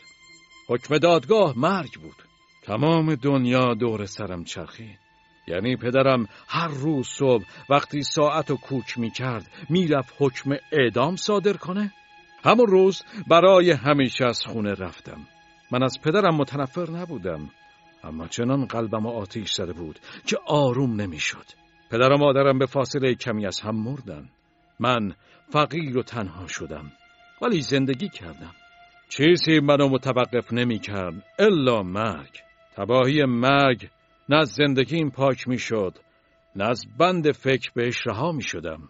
حکم 0.69 0.99
دادگاه 0.99 1.59
مرگ 1.59 1.93
بود. 2.01 2.23
تمام 2.63 3.15
دنیا 3.15 3.75
دور 3.75 4.07
سرم 4.07 4.45
چرخید. 4.45 5.04
یعنی 5.47 5.77
پدرم 5.77 6.27
هر 6.49 6.69
روز 6.69 7.09
صبح 7.09 7.45
وقتی 7.71 8.03
ساعت 8.03 8.51
و 8.51 8.57
کوک 8.57 8.99
می 8.99 9.11
کرد 9.11 9.51
می‌رفت 9.69 10.15
حکم 10.19 10.51
اعدام 10.73 11.17
صادر 11.17 11.53
کنه؟ 11.53 11.93
همون 12.45 12.67
روز 12.67 13.03
برای 13.29 13.71
همیشه 13.71 14.25
از 14.25 14.45
خونه 14.47 14.75
رفتم 14.75 15.27
من 15.71 15.83
از 15.83 16.01
پدرم 16.01 16.37
متنفر 16.37 16.91
نبودم 16.91 17.51
اما 18.05 18.29
چنان 18.29 18.67
قلبم 18.67 19.07
آتیش 19.07 19.53
زده 19.53 19.73
بود 19.73 19.99
که 20.27 20.37
آروم 20.47 21.01
نمی‌شد. 21.01 21.45
پدر 21.91 22.13
و 22.13 22.19
مادرم 22.19 22.59
به 22.59 22.67
فاصله 22.67 23.15
کمی 23.15 23.47
از 23.47 23.61
هم 23.61 23.77
مردن 23.77 24.29
من 24.81 25.15
فقیر 25.53 25.99
و 25.99 26.03
تنها 26.03 26.47
شدم 26.47 26.93
ولی 27.43 27.61
زندگی 27.61 28.09
کردم 28.09 28.55
چیزی 29.09 29.61
منو 29.61 29.89
متوقف 29.89 30.53
نمی 30.53 30.79
کرد 30.79 31.15
الا 31.39 31.83
مرگ 31.83 32.41
تباهی 32.77 33.25
مرگ 33.25 33.89
نه 34.29 34.37
از 34.37 34.49
زندگیم 34.49 35.11
پاک 35.11 35.49
می 35.49 35.59
شد 35.59 35.99
نه 36.57 36.65
از 36.65 36.87
بند 36.99 37.33
فکر 37.33 37.71
بهش 37.75 38.07
رها 38.07 38.33
می 38.33 38.43
شدم 38.43 38.89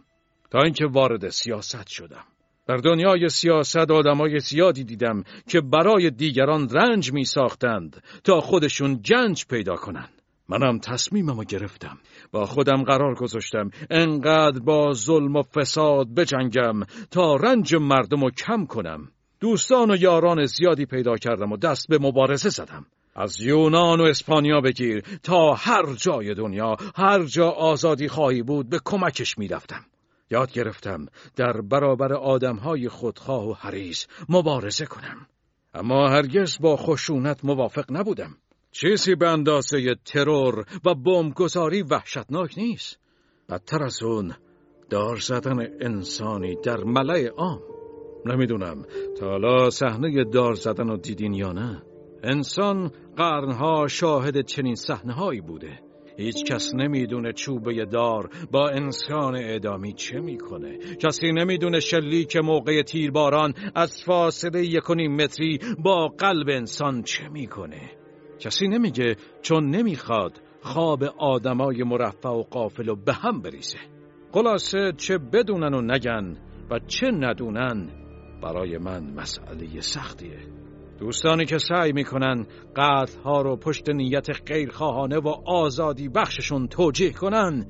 تا 0.51 0.59
اینکه 0.63 0.87
وارد 0.87 1.29
سیاست 1.29 1.89
شدم. 1.89 2.25
در 2.67 2.77
دنیای 2.77 3.29
سیاست 3.29 3.91
آدمای 3.91 4.41
زیادی 4.41 4.85
دیدم 4.85 5.25
که 5.49 5.61
برای 5.61 6.11
دیگران 6.11 6.69
رنج 6.69 7.13
می 7.13 7.25
ساختند 7.25 8.03
تا 8.25 8.41
خودشون 8.41 9.03
جنج 9.03 9.47
پیدا 9.47 9.75
کنند 9.75 10.23
منم 10.49 10.79
تصمیمم 10.79 11.45
گرفتم. 11.45 11.99
با 12.33 12.47
خودم 12.47 12.83
قرار 12.83 13.15
گذاشتم 13.15 13.71
انقدر 13.91 14.59
با 14.59 14.93
ظلم 14.93 15.37
و 15.37 15.43
فساد 15.43 16.15
بجنگم 16.15 16.81
تا 17.11 17.37
رنج 17.37 17.75
مردم 17.75 18.21
رو 18.21 18.31
کم 18.31 18.67
کنم. 18.67 19.09
دوستان 19.41 19.91
و 19.91 19.97
یاران 19.97 20.47
زیادی 20.47 20.87
پیدا 20.87 21.17
کردم 21.17 21.53
و 21.53 21.57
دست 21.57 21.89
به 21.89 21.99
مبارزه 21.99 22.49
زدم. 22.49 22.87
از 23.15 23.41
یونان 23.41 24.01
و 24.01 24.05
اسپانیا 24.05 24.61
بگیر 24.61 25.05
تا 25.23 25.53
هر 25.53 25.95
جای 25.95 26.35
دنیا 26.35 26.77
هر 26.97 27.23
جا 27.23 27.51
آزادی 27.51 28.09
خواهی 28.09 28.43
بود 28.43 28.69
به 28.69 28.81
کمکش 28.85 29.39
می‌رفتم. 29.39 29.85
یاد 30.31 30.53
گرفتم 30.53 31.07
در 31.37 31.61
برابر 31.61 32.13
آدمهای 32.13 32.89
خودخواه 32.89 33.49
و 33.49 33.53
حریص 33.53 34.07
مبارزه 34.29 34.87
کنم. 34.87 35.27
اما 35.75 36.09
هرگز 36.09 36.59
با 36.61 36.77
خشونت 36.77 37.45
موافق 37.45 37.85
نبودم. 37.91 38.37
چیزی 38.73 39.15
به 39.15 39.29
اندازه 39.29 39.95
ترور 40.05 40.65
و 40.85 40.95
بمبگذاری 40.95 41.83
وحشتناک 41.83 42.59
نیست. 42.59 42.99
بدتر 43.49 43.83
از 43.83 44.03
اون 44.03 44.35
دار 44.91 45.17
زدن 45.17 45.59
انسانی 45.81 46.57
در 46.65 46.85
ملع 46.85 47.29
عام. 47.29 47.61
نمی‌دونم 48.27 48.83
تا 49.19 49.27
حالا 49.27 49.71
صحنه 49.71 50.25
دار 50.25 50.55
زدن 50.55 50.89
رو 50.89 50.97
دیدین 50.97 51.35
یا 51.35 51.53
نه. 51.53 51.83
انسان 52.25 52.91
قرنها 53.17 53.87
شاهد 53.87 54.41
چنین 54.41 54.75
صحنه 54.75 55.13
هایی 55.13 55.41
بوده. 55.41 55.81
هیچ 56.17 56.45
کس 56.45 56.75
نمی‌دونه 56.75 57.33
چوبه 57.33 57.85
دار 57.85 58.31
با 58.53 58.69
انسان 58.69 59.37
اعدامی 59.37 59.93
چه 59.93 60.21
می‌کنه. 60.21 60.79
کسی 60.79 61.33
نمی‌دونه 61.33 61.81
شلیک 61.81 62.37
موقع 62.37 62.83
تیرباران 62.83 63.55
از 63.75 64.03
فاصله 64.03 64.67
یکونیم 64.67 65.17
متری 65.17 65.59
با 65.85 66.09
قلب 66.19 66.49
انسان 66.49 67.03
چه 67.03 67.29
می‌کنه. 67.29 67.91
کسی 68.39 68.69
نمیگه 68.69 69.17
چون 69.43 69.71
نمی‌خواد 69.71 70.41
خواب 70.61 71.05
آدمای 71.19 71.83
مرفع 71.83 72.29
و 72.29 72.43
قافل 72.43 72.89
و 72.89 72.97
به 72.97 73.13
هم 73.13 73.43
بریزه. 73.43 73.79
خلاصه 74.33 74.93
چه 74.97 75.19
بدونن 75.19 75.75
و 75.75 75.81
نگن 75.81 76.37
و 76.71 76.79
چه 76.79 77.07
ندونن 77.07 77.91
برای 78.43 78.79
من 78.79 79.15
مسئله 79.15 79.81
سختیه. 79.81 80.64
دوستانی 80.99 81.45
که 81.45 81.59
سعی 81.59 81.93
می‌کنن 81.93 82.47
قتل 82.77 83.21
ها 83.21 83.43
رو 83.43 83.57
پشت 83.57 83.91
نیت 83.91 84.27
غیرخواهانه 84.53 85.19
و 85.19 85.29
آزادی 85.47 86.09
بخششون 86.09 86.69
توجیه 86.69 87.13
کنن 87.13 87.67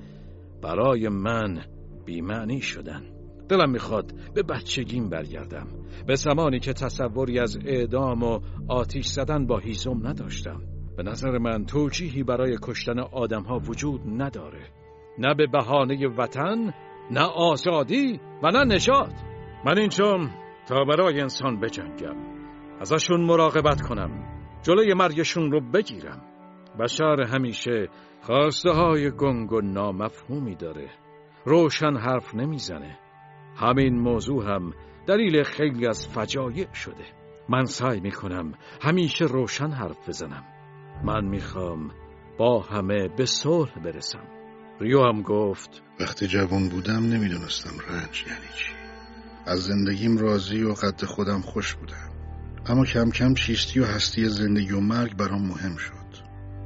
برای 0.62 1.08
من 1.08 1.64
بیمعنی 2.04 2.60
شدن. 2.60 3.02
دلم 3.48 3.70
می‌خواد 3.70 4.12
به 4.34 4.42
بچگیم 4.42 5.08
برگردم. 5.08 5.66
به 6.06 6.14
زمانی 6.14 6.60
که 6.60 6.72
تصوری 6.72 7.38
از 7.38 7.58
اعدام 7.64 8.22
و 8.22 8.40
آتیش 8.68 9.06
زدن 9.06 9.46
با 9.46 9.58
هیزم 9.58 10.06
نداشتم. 10.06 10.60
به 10.96 11.02
نظر 11.02 11.38
من 11.38 11.64
توجیهی 11.64 12.22
برای 12.22 12.58
کشتن 12.62 12.98
آدم 12.98 13.42
ها 13.42 13.58
وجود 13.58 14.00
نداره. 14.06 14.62
نه 15.18 15.34
به 15.34 15.46
بهانه 15.46 16.08
وطن 16.08 16.74
نه 17.10 17.20
آزادی 17.36 18.20
و 18.42 18.50
نه 18.50 18.74
نجات. 18.74 19.14
من 19.64 19.78
اینجام 19.78 20.30
تا 20.68 20.84
برای 20.84 21.20
انسان 21.20 21.60
بجنگم. 21.60 22.43
ازشون 22.80 23.20
مراقبت 23.20 23.80
کنم. 23.82 24.10
جلوی 24.62 24.94
مرگشون 24.94 25.52
رو 25.52 25.60
بگیرم. 25.60 26.22
بشر 26.80 27.22
همیشه 27.22 27.88
خواسته 28.22 28.70
های 28.70 29.10
گنگ 29.10 29.52
و 29.52 29.60
نامفهومی 29.60 30.54
داره. 30.54 30.90
روشن 31.44 31.96
حرف 31.96 32.34
نمی‌زنه. 32.34 32.98
همین 33.56 33.98
موضوع 33.98 34.44
هم 34.44 34.72
دلیل 35.06 35.42
خیلی 35.42 35.86
از 35.86 36.08
فجایع 36.08 36.72
شده. 36.72 37.04
من 37.48 37.64
سعی 37.64 38.00
می‌کنم 38.00 38.52
همیشه 38.82 39.24
روشن 39.24 39.70
حرف 39.70 40.08
بزنم. 40.08 40.44
من 41.04 41.24
می‌خوام 41.24 41.90
با 42.38 42.60
همه 42.60 43.08
به 43.08 43.26
صلح 43.26 43.78
برسم. 43.84 44.24
ریو 44.80 45.02
هم 45.02 45.22
گفت 45.22 45.82
وقتی 46.00 46.26
جوان 46.26 46.68
بودم 46.68 47.02
نمی‌دونستم 47.12 47.70
رنج 47.88 48.24
یعنی 48.28 48.48
چی. 48.56 48.72
از 49.46 49.64
زندگیم 49.64 50.18
راضی 50.18 50.62
و 50.62 50.72
قد 50.72 51.04
خودم 51.04 51.40
خوش 51.40 51.74
بودم. 51.74 52.13
اما 52.66 52.84
کم 52.84 53.10
کم 53.10 53.34
چیستی 53.34 53.80
و 53.80 53.84
هستی 53.84 54.28
زندگی 54.28 54.72
و 54.72 54.80
مرگ 54.80 55.16
برام 55.16 55.46
مهم 55.46 55.76
شد. 55.76 55.94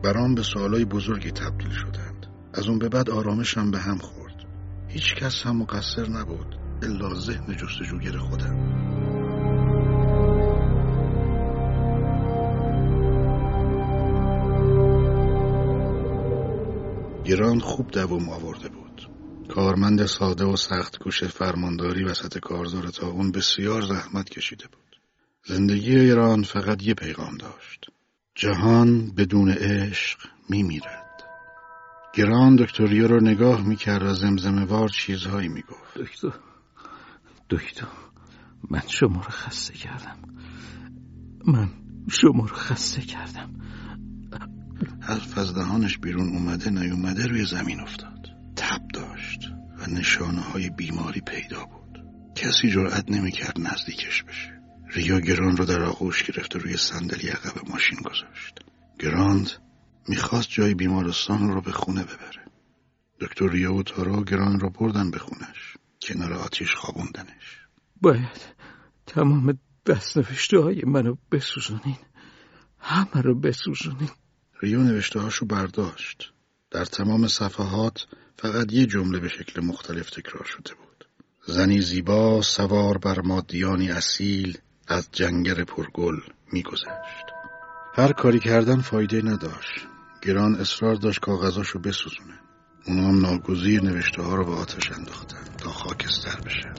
برام 0.05 0.35
به 0.35 0.43
سوالای 0.43 0.85
بزرگی 0.85 1.31
تبدیل 1.31 1.71
شدند. 1.71 2.27
از 2.55 2.69
اون 2.69 2.79
به 2.79 2.89
بعد 2.89 3.11
آرامشم 3.11 3.71
به 3.71 3.79
هم 3.79 3.99
خورد. 3.99 4.45
هیچ 4.89 5.15
کس 5.15 5.43
هم 5.43 5.57
مقصر 5.57 6.09
نبود 6.09 6.59
الا 6.83 7.15
ذهن 7.15 7.57
جستجوگر 7.57 8.17
خودم. 8.17 8.79
گران 17.25 17.61
خوب 17.61 17.91
دوم 17.91 18.29
آورده 18.29 18.69
بود. 18.69 19.11
کارمند 19.49 20.07
ساده 20.07 20.45
و 20.45 20.57
سخت 20.57 20.99
کوش 20.99 21.25
فرمانداری 21.25 22.05
وسط 22.05 22.39
کارزار 22.39 22.89
تا 22.89 23.09
اون 23.09 23.33
بسیار 23.33 23.83
زحمت 23.83 24.29
کشیده 24.31 24.65
بود. 24.67 24.88
زندگی 25.47 25.97
ایران 25.99 26.43
فقط 26.43 26.83
یه 26.83 26.95
پیغام 26.95 27.37
داشت. 27.37 27.87
جهان 28.35 29.11
بدون 29.11 29.51
عشق 29.51 30.19
میمیرد. 30.49 31.25
گران 32.15 32.57
دکتریا 32.57 33.07
رو 33.07 33.21
نگاه 33.21 33.67
می‌کرد 33.67 34.03
و 34.03 34.15
زمزمه 34.15 34.65
وار 34.65 34.89
چیزهایی 34.89 35.49
می‌گفت. 35.49 35.99
دکتر 35.99 36.33
دکتر 37.51 37.87
من 38.71 38.83
شما 38.87 39.15
رو 39.17 39.31
خسته 39.31 39.75
کردم. 39.75 40.17
من 41.47 41.69
شما 42.11 42.47
رو 42.47 42.55
خسته 42.55 43.03
کردم. 43.03 43.55
حرف 45.01 45.39
از 45.39 45.55
دهانش 45.55 45.99
بیرون 45.99 46.29
اومده 46.29 46.71
نیومده 46.71 47.27
روی 47.27 47.45
زمین 47.45 47.81
افتاد. 47.81 48.27
تب 48.57 48.81
داشت 48.95 49.41
و 49.79 49.91
نشانه 49.91 50.41
های 50.41 50.71
بیماری 50.71 51.21
پیدا 51.21 51.65
بود. 51.65 52.05
کسی 52.35 52.71
جرأت 52.71 53.11
نمی‌کرد 53.11 53.61
نزدیکش 53.61 54.23
بشه. 54.23 54.58
ریا 54.91 55.21
گران 55.21 55.57
رو 55.57 55.65
در 55.65 55.83
آغوش 55.83 56.23
گرفت 56.23 56.57
و 56.57 56.59
روی 56.59 56.77
صندلی 56.77 57.29
عقب 57.29 57.69
ماشین 57.71 57.99
گذاشت. 57.99 58.59
گراند 58.99 59.51
می‌خواست 60.09 60.49
جای 60.51 60.75
بیمارستان 60.75 61.49
رو 61.49 61.61
به 61.61 61.73
خونه 61.73 62.03
ببره. 62.03 62.45
دکتر 63.21 63.49
ریا 63.49 63.75
و 63.75 63.83
تارو 63.83 64.25
گران 64.25 64.61
رو 64.61 64.71
بردن 64.71 65.11
به 65.11 65.19
خونش. 65.19 65.77
کنار 66.03 66.33
آتیش 66.33 66.75
خوابوندنش. 66.75 67.67
باید 68.01 68.41
تمام 69.07 69.59
دستنوشته 69.87 70.59
های 70.59 70.83
منو 70.87 71.17
بسوزونین. 71.33 71.99
همه 72.79 73.23
رو 73.23 73.35
بسوزونین. 73.35 74.11
ریو 74.63 74.81
نوشته 74.81 75.21
هاشو 75.21 75.47
برداشت. 75.47 76.33
در 76.71 76.85
تمام 76.85 77.29
صفحات 77.29 78.07
فقط 78.39 78.73
یه 78.73 78.87
جمله 78.87 79.19
به 79.19 79.29
شکل 79.29 79.65
مختلف 79.65 80.11
تکرار 80.11 80.45
شده 80.45 80.75
بود. 80.75 81.09
زنی 81.47 81.81
زیبا 81.81 82.43
سوار 82.43 82.99
بر 82.99 83.21
مادیانی 83.21 83.91
اصیل 83.91 84.59
از 84.89 85.09
جنگر 85.13 85.65
پرگل 85.65 86.17
میگذشت. 86.53 87.27
هر 87.95 88.13
کاری 88.13 88.39
کردن 88.39 88.81
فایده 88.81 89.23
نداشت. 89.23 89.87
گران 90.23 90.55
اصرار 90.55 90.95
داشت 90.95 91.21
کاغذاشو 91.21 91.79
بسوزونه. 91.79 92.41
اونا 92.87 93.09
هم 93.09 93.21
ناگزیر 93.21 93.83
نوشته 93.83 94.23
ها 94.23 94.35
رو 94.35 94.45
به 94.45 94.53
آتش 94.53 94.93
انداختن 94.93 95.45
تا 95.59 95.71
خاکستر 95.71 96.41
بشه. 96.47 96.73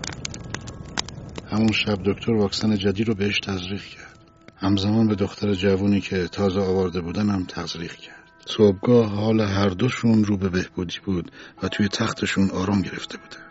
همون 1.51 1.71
شب 1.71 1.97
دکتر 2.05 2.31
واکسن 2.31 2.75
جدید 2.75 3.07
رو 3.07 3.15
بهش 3.15 3.39
تزریق 3.39 3.81
کرد. 3.81 4.19
همزمان 4.57 5.07
به 5.07 5.15
دختر 5.15 5.53
جوونی 5.53 6.01
که 6.01 6.27
تازه 6.27 6.61
آورده 6.61 7.01
بودن 7.01 7.29
هم 7.29 7.45
تزریق 7.45 7.93
کرد. 7.93 8.15
صبحگاه 8.45 9.09
حال 9.09 9.41
هر 9.41 9.69
دوشون 9.69 10.23
رو 10.23 10.37
به 10.37 10.49
بهبودی 10.49 10.99
بود 11.05 11.31
و 11.63 11.67
توی 11.67 11.87
تختشون 11.87 12.49
آرام 12.49 12.81
گرفته 12.81 13.17
بودن. 13.17 13.43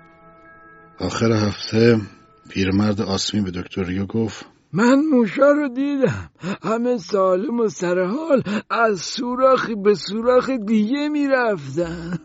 آخر 0.98 1.32
هفته 1.32 2.00
پیرمرد 2.48 3.00
آسمی 3.00 3.40
به 3.40 3.50
دکتر 3.50 3.82
ریو 3.82 4.06
گفت 4.06 4.46
من 4.72 5.00
موشا 5.12 5.50
رو 5.50 5.68
دیدم. 5.68 6.30
همه 6.62 6.96
سالم 6.96 7.60
و 7.60 7.68
سرحال 7.68 8.42
از 8.70 9.00
سوراخی 9.00 9.74
به 9.74 9.94
سوراخ 9.94 10.50
دیگه 10.50 11.08
می‌رفتن. 11.08 12.18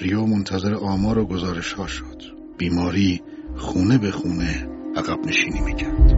ریو 0.00 0.26
منتظر 0.26 0.74
آمار 0.74 1.18
و 1.18 1.26
گزارش 1.26 1.72
ها 1.72 1.86
شد. 1.86 2.22
بیماری 2.58 3.20
خونه 3.56 3.98
به 3.98 4.10
خونه 4.10 4.68
عقب 4.96 5.26
نشینی 5.26 5.60
می‌کرد. 5.60 6.16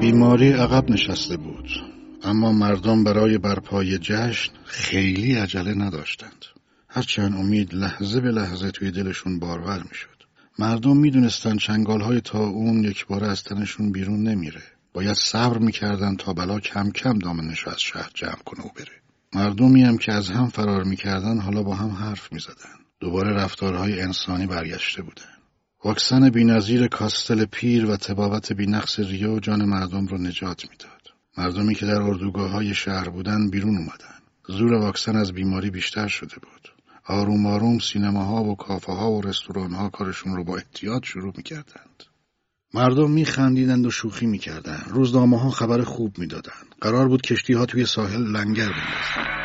بیماری 0.00 0.52
عقب 0.52 0.90
نشسته 0.90 1.36
بود. 1.36 1.68
اما 2.22 2.52
مردم 2.52 3.04
برای 3.04 3.38
برپای 3.38 3.98
جشن 3.98 4.52
خیلی 4.64 5.34
عجله 5.34 5.74
نداشتند. 5.74 6.44
هرچند 6.88 7.34
امید 7.34 7.74
لحظه 7.74 8.20
به 8.20 8.30
لحظه 8.30 8.70
توی 8.70 8.90
دلشون 8.90 9.38
بارور 9.38 9.82
می‌شد. 9.88 10.24
مردم 10.58 10.96
می‌دونستند 10.96 11.58
چنگال 11.58 12.00
های 12.00 12.20
تا 12.20 12.38
اون 12.38 12.84
یک 12.84 13.06
بار 13.06 13.24
از 13.24 13.44
تنشون 13.44 13.92
بیرون 13.92 14.22
نمیره. 14.22 14.62
باید 14.92 15.16
صبر 15.16 15.58
می‌کردن 15.58 16.16
تا 16.16 16.32
بلا 16.32 16.60
کم 16.60 16.90
کم 16.90 17.18
دامنش 17.18 17.68
از 17.68 17.80
شهر 17.80 18.10
جمع 18.14 18.42
کنه 18.44 18.64
و 18.64 18.68
بره. 18.76 19.00
مردمی 19.34 19.82
هم 19.82 19.98
که 19.98 20.12
از 20.12 20.30
هم 20.30 20.48
فرار 20.48 20.84
می‌کردن 20.84 21.38
حالا 21.38 21.62
با 21.62 21.74
هم 21.74 21.90
حرف 21.90 22.32
می‌زدن. 22.32 22.78
دوباره 23.00 23.32
رفتارهای 23.32 24.00
انسانی 24.00 24.46
برگشته 24.46 25.02
بودن. 25.02 25.24
واکسن 25.84 26.30
بینظیر 26.30 26.86
کاستل 26.86 27.44
پیر 27.44 27.86
و 27.86 27.96
تبابت 27.96 28.52
بینقص 28.52 28.98
ریو 28.98 29.40
جان 29.40 29.64
مردم 29.64 30.06
رو 30.06 30.18
نجات 30.18 30.70
می‌داد. 30.70 30.99
مردمی 31.38 31.74
که 31.74 31.86
در 31.86 32.02
اردوگاه 32.02 32.50
های 32.50 32.74
شهر 32.74 33.08
بودن 33.08 33.50
بیرون 33.50 33.76
اومدن. 33.76 34.18
زور 34.48 34.72
واکسن 34.72 35.16
از 35.16 35.32
بیماری 35.34 35.70
بیشتر 35.70 36.08
شده 36.08 36.36
بود. 36.42 36.68
آروم 37.08 37.46
آروم 37.46 37.78
سینماها 37.78 38.42
و 38.42 38.56
کافه 38.56 38.92
ها 38.92 39.10
و 39.10 39.20
رستوران 39.20 39.72
ها 39.72 39.88
کارشون 39.88 40.36
رو 40.36 40.44
با 40.44 40.56
احتیاط 40.56 41.04
شروع 41.04 41.32
می‌کردند. 41.36 42.04
مردم 42.74 43.10
میخندیدند 43.10 43.86
و 43.86 43.90
شوخی 43.90 44.26
می‌کردند. 44.26 44.86
روزنامه 44.88 45.40
ها 45.40 45.50
خبر 45.50 45.80
خوب 45.84 46.12
می‌دادند. 46.18 46.74
قرار 46.80 47.08
بود 47.08 47.22
کشتی 47.22 47.52
ها 47.52 47.66
توی 47.66 47.84
ساحل 47.84 48.22
لنگر 48.36 48.70
بندازند 48.78 49.40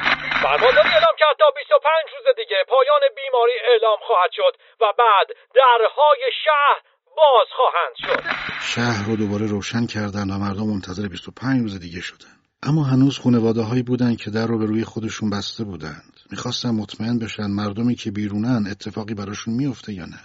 فرمانداری 0.45 0.89
اعلام 0.98 1.15
کرد 1.21 1.36
تا 1.39 1.50
25 1.56 2.13
روز 2.15 2.28
دیگه 2.41 2.60
پایان 2.74 3.04
بیماری 3.19 3.58
اعلام 3.71 4.00
خواهد 4.08 4.32
شد 4.38 4.54
و 4.82 4.86
بعد 5.02 5.28
درهای 5.60 6.24
شهر 6.45 6.80
باز 7.17 7.47
خواهند 7.56 7.95
شد. 7.97 8.23
شهر 8.62 9.06
رو 9.06 9.15
دوباره 9.15 9.45
روشن 9.45 9.86
کردند 9.86 10.32
و 10.32 10.38
مردم 10.38 10.67
منتظر 10.67 11.08
25 11.08 11.62
روز 11.62 11.80
دیگه 11.80 12.01
شدن. 12.01 12.36
اما 12.63 12.84
هنوز 12.84 13.17
خانواده 13.17 13.62
هایی 13.62 13.84
بودن 13.84 14.15
که 14.15 14.32
در 14.32 14.47
رو 14.47 14.58
به 14.58 14.65
روی 14.65 14.84
خودشون 14.84 15.30
بسته 15.30 15.63
بودند. 15.63 16.19
می‌خواستن 16.32 16.69
مطمئن 16.69 17.19
بشن 17.19 17.47
مردمی 17.47 17.95
که 17.95 18.12
بیرونن 18.12 18.67
اتفاقی 18.71 19.13
براشون 19.13 19.54
میفته 19.54 19.93
یا 19.93 20.06
نه. 20.06 20.19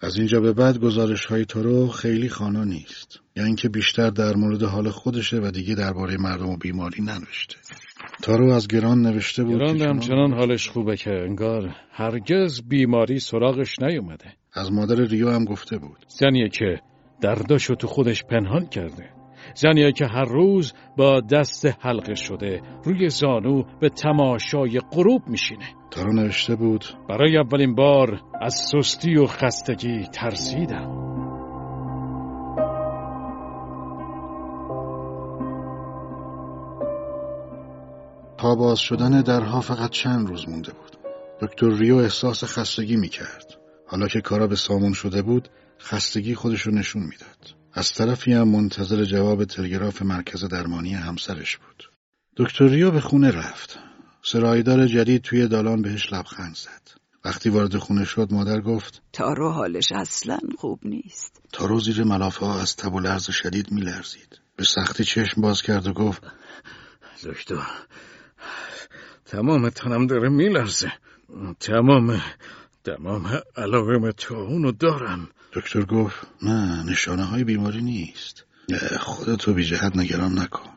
از 0.00 0.16
اینجا 0.18 0.40
به 0.40 0.52
بعد 0.52 0.78
گزارش 0.78 1.26
های 1.26 1.44
تو 1.44 1.62
رو 1.62 1.88
خیلی 1.88 2.28
خانا 2.28 2.64
نیست. 2.64 3.20
یا 3.36 3.44
اینکه 3.44 3.68
بیشتر 3.68 4.10
در 4.10 4.34
مورد 4.34 4.62
حال 4.62 4.90
خودشه 4.90 5.36
و 5.36 5.50
دیگه 5.50 5.74
درباره 5.74 6.16
مردم 6.16 6.48
و 6.48 6.56
بیماری 6.56 7.02
ننوشته. 7.02 7.56
تارو 8.22 8.52
از 8.52 8.68
گران 8.68 9.02
نوشته 9.02 9.44
بود 9.44 9.54
گران 9.54 9.80
همچنان 9.80 10.32
حالش 10.32 10.68
خوبه 10.68 10.96
که 10.96 11.10
انگار 11.10 11.76
هرگز 11.92 12.62
بیماری 12.68 13.18
سراغش 13.20 13.78
نیومده. 13.78 14.32
از 14.54 14.72
مادر 14.72 14.94
ریو 14.94 15.30
هم 15.30 15.44
گفته 15.44 15.78
بود. 15.78 16.04
زنیه 16.08 16.48
که 16.48 16.80
درداشو 17.20 17.74
تو 17.74 17.86
خودش 17.86 18.24
پنهان 18.24 18.66
کرده. 18.66 19.10
زنیه 19.54 19.92
که 19.92 20.06
هر 20.06 20.24
روز 20.24 20.72
با 20.96 21.20
دست 21.20 21.66
حلقه 21.80 22.14
شده 22.14 22.62
روی 22.84 23.08
زانو 23.08 23.62
به 23.80 23.88
تماشای 23.88 24.80
غروب 24.92 25.22
میشینه. 25.28 25.68
تارو 25.90 26.12
نوشته 26.12 26.56
بود 26.56 26.84
برای 27.08 27.36
اولین 27.36 27.74
بار 27.74 28.20
از 28.40 28.54
سستی 28.72 29.16
و 29.16 29.26
خستگی 29.26 30.06
ترسیدم. 30.12 31.04
تا 38.38 38.54
باز 38.54 38.78
شدن 38.78 39.20
درها 39.20 39.60
فقط 39.60 39.90
چند 39.90 40.28
روز 40.28 40.48
مونده 40.48 40.72
بود. 40.72 40.96
دکتر 41.40 41.70
ریو 41.70 41.96
احساس 41.96 42.44
خستگی 42.44 42.96
می‌کرد. 42.96 43.53
حالا 43.86 44.08
که 44.08 44.20
کارا 44.20 44.46
به 44.46 44.56
سامون 44.56 44.92
شده 44.92 45.22
بود 45.22 45.48
خستگی 45.80 46.34
خودشو 46.34 46.70
نشون 46.70 47.02
می‌داد. 47.02 47.54
از 47.72 47.92
طرفی 47.92 48.32
هم 48.32 48.48
منتظر 48.48 49.04
جواب 49.04 49.44
تلگراف 49.44 50.02
مرکز 50.02 50.44
درمانی 50.44 50.94
همسرش 50.94 51.56
بود. 51.56 51.90
دکتر 52.36 52.66
ریو 52.66 52.90
به 52.90 53.00
خونه 53.00 53.30
رفت. 53.30 53.78
سرایدار 54.22 54.86
جدید 54.86 55.22
توی 55.22 55.48
دالان 55.48 55.82
بهش 55.82 56.12
لبخند 56.12 56.56
زد. 56.56 57.04
وقتی 57.24 57.50
وارد 57.50 57.76
خونه 57.76 58.04
شد 58.04 58.32
مادر 58.32 58.60
گفت 58.60 59.02
تارو 59.12 59.50
حالش 59.50 59.92
اصلا 59.92 60.38
خوب 60.58 60.80
نیست. 60.84 61.42
تارو 61.52 61.80
زیر 61.80 62.04
ملافه 62.04 62.46
ها 62.46 62.60
از 62.60 62.76
تب 62.76 62.94
و 62.94 63.00
لرز 63.00 63.30
شدید 63.30 63.72
میلرزید. 63.72 64.40
به 64.56 64.64
سختی 64.64 65.04
چشم 65.04 65.40
باز 65.40 65.62
کرد 65.62 65.86
و 65.86 65.92
گفت 65.92 66.22
دکتر 67.24 67.66
تمام 69.24 69.68
تنم 69.68 70.06
داره 70.06 70.28
میلرزه. 70.28 70.92
تمام. 71.60 72.20
تمام 72.84 73.40
علائم 73.56 74.12
اونو 74.30 74.72
دارم 74.72 75.28
دکتر 75.52 75.84
گفت 75.84 76.26
نه 76.42 76.82
نشانه 76.82 77.22
های 77.22 77.44
بیماری 77.44 77.82
نیست. 77.82 78.44
خودتو 79.00 79.54
بی 79.54 79.64
جهت 79.64 79.96
نگران 79.96 80.38
نکن. 80.38 80.70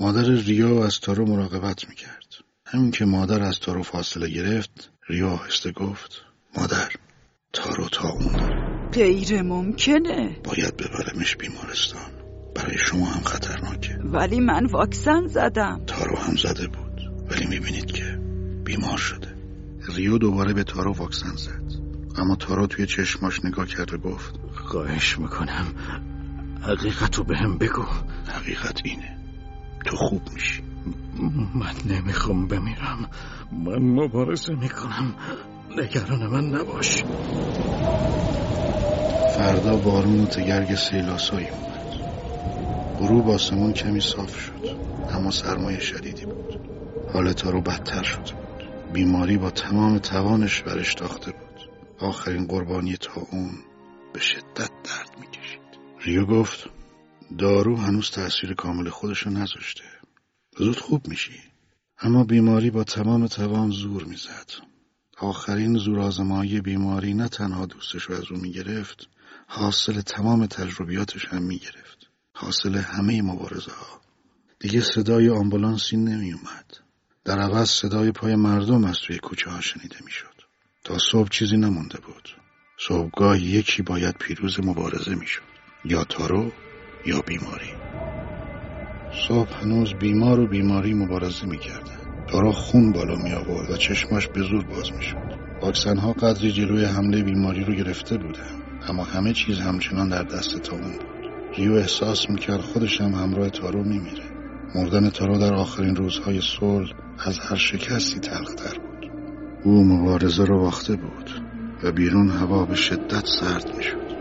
مادر 0.00 0.22
ریو 0.22 0.74
از 0.74 1.00
تارو 1.00 1.26
مراقبت 1.26 1.88
می‌کرد. 1.88 2.34
همین 2.66 2.90
که 2.90 3.04
مادر 3.04 3.42
از 3.42 3.60
تارو 3.60 3.82
فاصله 3.82 4.28
گرفت 4.28 4.90
ریو 5.08 5.26
آهسته 5.26 5.72
گفت 5.72 6.22
مادر 6.58 6.92
تارو 7.52 7.88
تا 7.88 8.08
اون 8.08 8.32
داره 8.32 8.90
غیر 8.92 9.42
ممکنه. 9.42 10.40
باید 10.44 10.76
ببرمش 10.76 11.36
بیمارستان. 11.36 12.10
برای 12.54 12.78
شما 12.78 13.04
هم 13.06 13.22
خطرناکه. 13.22 13.98
ولی 14.04 14.40
من 14.40 14.66
واکسن 14.66 15.26
زدم. 15.26 15.84
تارو 15.86 16.16
هم 16.16 16.36
زده 16.36 16.66
بود. 16.66 17.00
ولی 17.30 17.46
می‌بینید 17.46 17.92
که 17.92 18.18
بیمار 18.64 18.98
شده. 18.98 19.35
ریو 19.94 20.18
دوباره 20.18 20.52
به 20.52 20.64
تارو 20.64 20.92
واکسن 20.92 21.36
زد. 21.36 21.72
اما 22.16 22.36
تارو 22.36 22.66
توی 22.66 22.86
چشماش 22.86 23.44
نگاه 23.44 23.66
کرد 23.66 23.94
و 23.94 23.98
گفت 23.98 24.34
خواهش 24.54 25.18
می‌کنم. 25.18 25.66
حقیقت 26.62 27.18
رو 27.18 27.24
به 27.24 27.36
هم 27.36 27.58
بگو. 27.58 27.84
حقیقت 28.28 28.80
اینه. 28.84 29.18
تو 29.86 29.96
خوب 29.96 30.22
میشی. 30.34 30.62
من 31.54 31.94
نمی‌خوام 31.94 32.46
بمیرم. 32.46 33.10
من 33.52 33.82
مبارزه 33.82 34.54
می‌کنم. 34.54 35.14
نگران 35.76 36.26
من 36.26 36.44
نباش. 36.44 37.04
فردا 39.36 39.76
بارون 39.76 40.20
و 40.20 40.26
تگرگ 40.26 40.74
سیلاسایی 40.74 41.48
اومد. 41.48 41.94
غروب 42.98 43.28
آسمون 43.30 43.72
کمی 43.72 44.00
صاف 44.00 44.40
شد 44.40 44.78
اما 45.10 45.30
سرمایه 45.30 45.78
شدیدی 45.78 46.24
بود. 46.26 46.60
حال 47.12 47.32
تارو 47.32 47.60
بدتر 47.60 48.02
شده 48.02 48.32
بود 48.32 48.45
بیماری 48.92 49.36
با 49.38 49.50
تمام 49.50 49.98
توانش 49.98 50.62
برش 50.62 50.94
تاخته 50.94 51.32
بود. 51.32 51.70
آخرین 51.98 52.46
قربانی 52.46 52.96
تا 52.96 53.20
اون 53.30 53.50
به 54.12 54.20
شدت 54.20 54.70
درد 54.84 55.10
می‌کشید. 55.20 55.60
ریو 56.00 56.26
گفت 56.26 56.70
دارو 57.38 57.76
هنوز 57.76 58.10
تأثیر 58.10 58.54
کامل 58.54 58.88
خودشو 58.88 59.30
نذاشته. 59.30 59.84
زود 60.58 60.78
خوب 60.78 61.08
میشی. 61.08 61.40
اما 61.98 62.24
بیماری 62.24 62.70
با 62.70 62.84
تمام 62.84 63.26
توان 63.26 63.70
زور 63.70 64.04
می‌زد. 64.04 64.50
آخرین 65.18 65.78
زورآزمایی 65.78 66.60
بیماری 66.60 67.14
نه 67.14 67.28
تنها 67.28 67.66
دوستش 67.66 68.02
رو 68.02 68.14
از 68.14 68.24
او 68.30 68.36
می‌گرفت 68.38 69.08
حاصل 69.46 70.00
تمام 70.00 70.46
تجربیاتش 70.46 71.24
هم 71.28 71.42
می‌گرفت. 71.42 71.98
حاصل 72.32 72.74
همه 72.74 73.22
مبارزه 73.22 73.72
ها 73.72 74.00
دیگه 74.58 74.80
صدای 74.80 75.30
آمبولانسی 75.30 75.96
نمی 75.96 76.32
اومد 76.32 76.85
در 77.26 77.38
عوض 77.38 77.70
صدای 77.70 78.12
پای 78.12 78.36
مردم 78.36 78.84
از 78.84 78.98
توی 78.98 79.18
کوچه 79.18 79.50
ها 79.50 79.60
شنیده 79.60 79.96
می‌شد. 80.04 80.34
تا 80.84 80.98
صبح 80.98 81.28
چیزی 81.28 81.56
نمونده 81.56 81.98
بود. 82.00 82.36
صبحگاه 82.88 83.42
یکی 83.42 83.82
باید 83.82 84.14
پیروز 84.18 84.60
مبارزه 84.64 85.14
می‌شد. 85.14 85.42
یا 85.84 86.04
تارو 86.04 86.52
یا 87.06 87.20
بیماری. 87.20 87.72
صبح 89.28 89.62
هنوز 89.62 89.94
بیمار 89.94 90.40
و 90.40 90.46
بیماری 90.46 90.94
مبارزه 90.94 91.46
می‌کردن 91.46 92.00
تارو 92.28 92.52
خون 92.52 92.92
بالا 92.92 93.16
می 93.16 93.32
آورد 93.32 93.70
و 93.70 93.76
چشماش 93.76 94.28
به 94.28 94.42
زور 94.42 94.64
باز 94.64 94.92
می‌شد. 94.96 95.36
واکسن 95.62 95.96
ها 95.96 96.12
قدری 96.12 96.52
جلوی 96.52 96.84
حمله 96.84 97.22
بیماری 97.22 97.64
رو 97.64 97.74
گرفته 97.74 98.16
بودن 98.16 98.62
اما 98.88 99.04
همه 99.04 99.32
چیز 99.32 99.60
همچنان 99.60 100.08
در 100.08 100.22
دست 100.22 100.58
تا 100.58 100.76
اون 100.76 100.92
بود. 100.92 101.30
ریو 101.56 101.72
احساس 101.72 102.30
می‌کرد 102.30 102.60
خودش 102.60 103.00
هم 103.00 103.12
همراه 103.14 103.50
تارو 103.50 103.84
میمیره 103.84 104.35
مردن 104.74 105.10
تارو 105.10 105.38
در 105.38 105.54
آخرین 105.54 105.96
روزهای 105.96 106.40
صلح 106.40 106.92
از 107.18 107.38
هر 107.38 107.56
شکستی 107.56 108.20
تلختر 108.20 108.78
بود. 108.78 109.10
او 109.64 109.84
مبارزه 109.84 110.44
رو 110.44 110.60
باخته 110.60 110.96
بود 110.96 111.30
و 111.82 111.92
بیرون 111.92 112.30
هوا 112.30 112.64
به 112.64 112.74
شدت 112.74 113.26
سرد 113.26 113.76
می‌شد. 113.76 114.16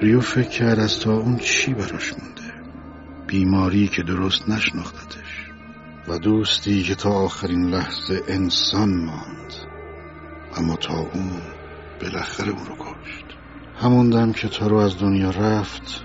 ریو 0.00 0.20
فکر 0.20 0.48
کرد 0.48 0.80
از 0.80 1.00
تا 1.00 1.12
اون 1.12 1.36
چی 1.36 1.74
براش 1.74 2.12
مونده. 2.12 2.54
بیماری 3.26 3.88
که 3.88 4.02
درست 4.02 4.48
نشناختتش. 4.48 5.50
و 6.08 6.18
دوستی 6.18 6.82
که 6.82 6.94
تا 6.94 7.10
آخرین 7.10 7.70
لحظه 7.70 8.22
انسان 8.28 9.04
ماند. 9.04 9.52
اما 10.56 10.76
تا 10.76 10.94
اون 10.94 11.30
بالاخره 12.00 12.48
اون 12.48 12.66
رو 12.66 12.74
کشت. 12.74 13.24
همون 13.76 14.10
دم 14.10 14.32
که 14.32 14.48
تارو 14.48 14.76
از 14.76 14.98
دنیا 14.98 15.30
رفت 15.30 16.04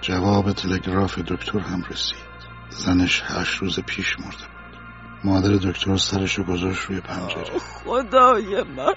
جواب 0.00 0.52
تلگراف 0.52 1.18
دکتر 1.18 1.58
هم 1.58 1.82
رسید. 1.90 2.33
زنش 2.76 3.22
هشت 3.26 3.58
روز 3.58 3.80
پیش 3.80 4.20
مرده 4.20 4.36
بود. 4.36 4.78
مادر 5.24 5.50
دکتر 5.50 5.96
سرشو 5.96 6.44
گذاشت 6.44 6.82
روی 6.82 7.00
پنجره. 7.00 7.58
خدای 7.58 8.62
من. 8.62 8.94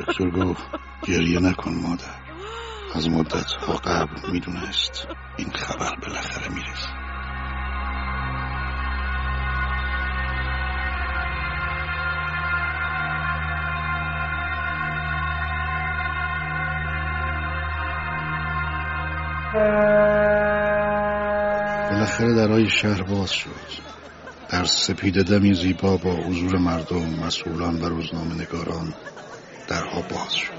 دکتر 0.00 0.30
گفت 0.30 0.62
گریه 1.06 1.40
نکن 1.40 1.74
مادر. 1.74 2.14
از 2.94 3.08
مدت 3.08 3.52
ها 3.52 3.72
قبل 3.72 4.32
می‌دونست 4.32 5.08
این 5.36 5.50
خبر 5.50 5.94
بالاخره 6.02 6.48
می‌رسه. 6.48 6.88
بالاخره 22.04 22.34
درای 22.34 22.68
شهر 22.68 23.02
باز 23.02 23.30
شد. 23.30 23.50
در 24.48 24.64
سپید 24.64 25.22
دمی 25.22 25.54
زیبا 25.54 25.96
با 25.96 26.14
حضور 26.14 26.58
مردم 26.58 27.24
مسئولان 27.26 27.80
و 27.80 27.88
روزنامه 27.88 28.34
نگاران 28.34 28.94
درها 29.68 30.00
باز 30.00 30.34
شد. 30.34 30.54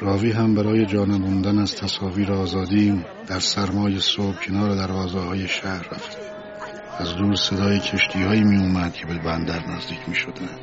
راوی 0.00 0.32
هم 0.32 0.54
برای 0.54 0.86
جانموندن 0.86 1.58
از 1.58 1.76
تصاویر 1.76 2.32
آزادی 2.32 3.04
در 3.26 3.40
سرمای 3.40 4.00
صبح 4.00 4.40
کنار 4.46 4.74
دروازه 4.74 5.18
های 5.18 5.48
شهر 5.48 5.88
رفته 5.92 6.18
از 6.98 7.16
دور 7.16 7.34
صدای 7.34 7.80
کشتی 7.80 8.22
هایی 8.22 8.44
می 8.44 8.56
اومد 8.56 8.92
که 8.92 9.06
به 9.06 9.18
بندر 9.18 9.66
نزدیک 9.66 10.08
می 10.08 10.14
شدند 10.14 10.60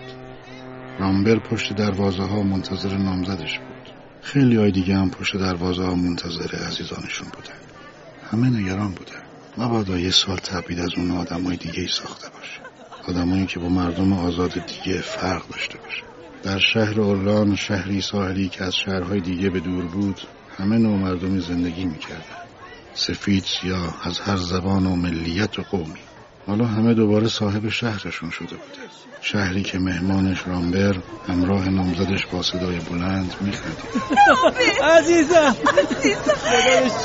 رامبر 0.99 1.39
پشت 1.39 1.73
دروازه 1.73 2.23
ها 2.23 2.43
منتظر 2.43 2.97
نامزدش 2.97 3.59
بود. 3.59 3.93
خیلی 4.21 4.55
های 4.55 4.71
دیگه 4.71 4.95
هم 4.95 5.09
پشت 5.09 5.37
دروازه 5.37 5.83
ها 5.83 5.95
منتظر 5.95 6.65
عزیزانشون 6.67 7.27
بودن 7.33 7.59
همه 8.31 8.59
نگران 8.59 8.91
بودن 8.91 9.32
مبادا 9.57 9.99
یه 9.99 10.11
سال 10.11 10.37
تبعید 10.37 10.79
از 10.79 10.89
اون 10.97 11.11
آدم 11.11 11.43
های 11.43 11.57
دیگه 11.57 11.81
ای 11.81 11.87
ساخته 11.87 12.29
باشه. 12.29 12.59
آدمایی 13.07 13.45
که 13.45 13.59
با 13.59 13.69
مردم 13.69 14.13
آزاد 14.13 14.51
دیگه 14.51 15.01
فرق 15.01 15.47
داشته 15.49 15.77
باشه. 15.77 16.03
در 16.43 16.59
شهر 16.59 17.01
اورلان 17.01 17.55
شهری 17.55 18.01
ساحلی 18.01 18.49
که 18.49 18.63
از 18.63 18.75
شهرهای 18.75 19.19
دیگه 19.19 19.49
به 19.49 19.59
دور 19.59 19.85
بود 19.85 20.21
همه 20.57 20.77
نوع 20.77 20.97
مردمی 20.97 21.39
زندگی 21.41 21.85
می‌کردن. 21.85 22.43
سفید 22.93 23.43
سیاه 23.43 24.07
از 24.07 24.19
هر 24.19 24.37
زبان 24.37 24.85
و 24.85 24.95
ملیت 24.95 25.59
و 25.59 25.63
قومی. 25.63 25.99
حالا 26.47 26.65
همه 26.65 26.93
دوباره 26.93 27.27
صاحب 27.27 27.69
شهرشون 27.69 28.29
شده 28.29 28.55
بوده. 28.55 28.89
شهری 29.21 29.63
که 29.63 29.79
مهمانش 29.79 30.47
رامبر 30.47 30.95
همراه 31.27 31.69
نامزدش 31.69 32.25
با 32.25 32.41
صدای 32.41 32.79
بلند 32.79 33.35
میخندید. 33.41 34.81
عزیزم! 34.83 35.55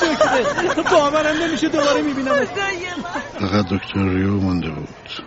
شکره 0.01 0.83
باورم 0.90 1.42
نمیشه 1.42 1.68
دوباره 1.68 2.03
می‌بینم 2.03 2.44
فقط 3.40 3.66
دکتر 3.66 4.09
ریو 4.09 4.40
مونده 4.40 4.70
بود. 4.70 5.24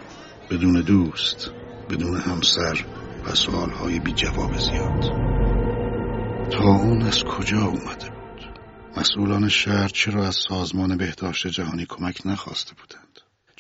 بدون 0.50 0.82
دوست 0.82 1.52
بدون 1.90 2.18
همسر 2.18 2.86
و 3.26 3.36
سوالهای 3.36 4.00
بی 4.00 4.14
جواب 4.14 4.58
زیاد. 4.58 5.02
تا 6.52 6.64
اون 6.64 7.02
از 7.02 7.24
کجا 7.24 7.62
اومده 7.62 8.10
بود؟ 8.10 8.46
مسئولان 8.98 9.50
شهر 9.50 9.88
چرا 9.88 10.28
از 10.28 10.36
سازمان 10.36 10.98
بهداشت 10.98 11.48
جهانی 11.48 11.86
کمک 11.86 12.22
نخواسته 12.26 12.74
بودند؟ 12.76 13.11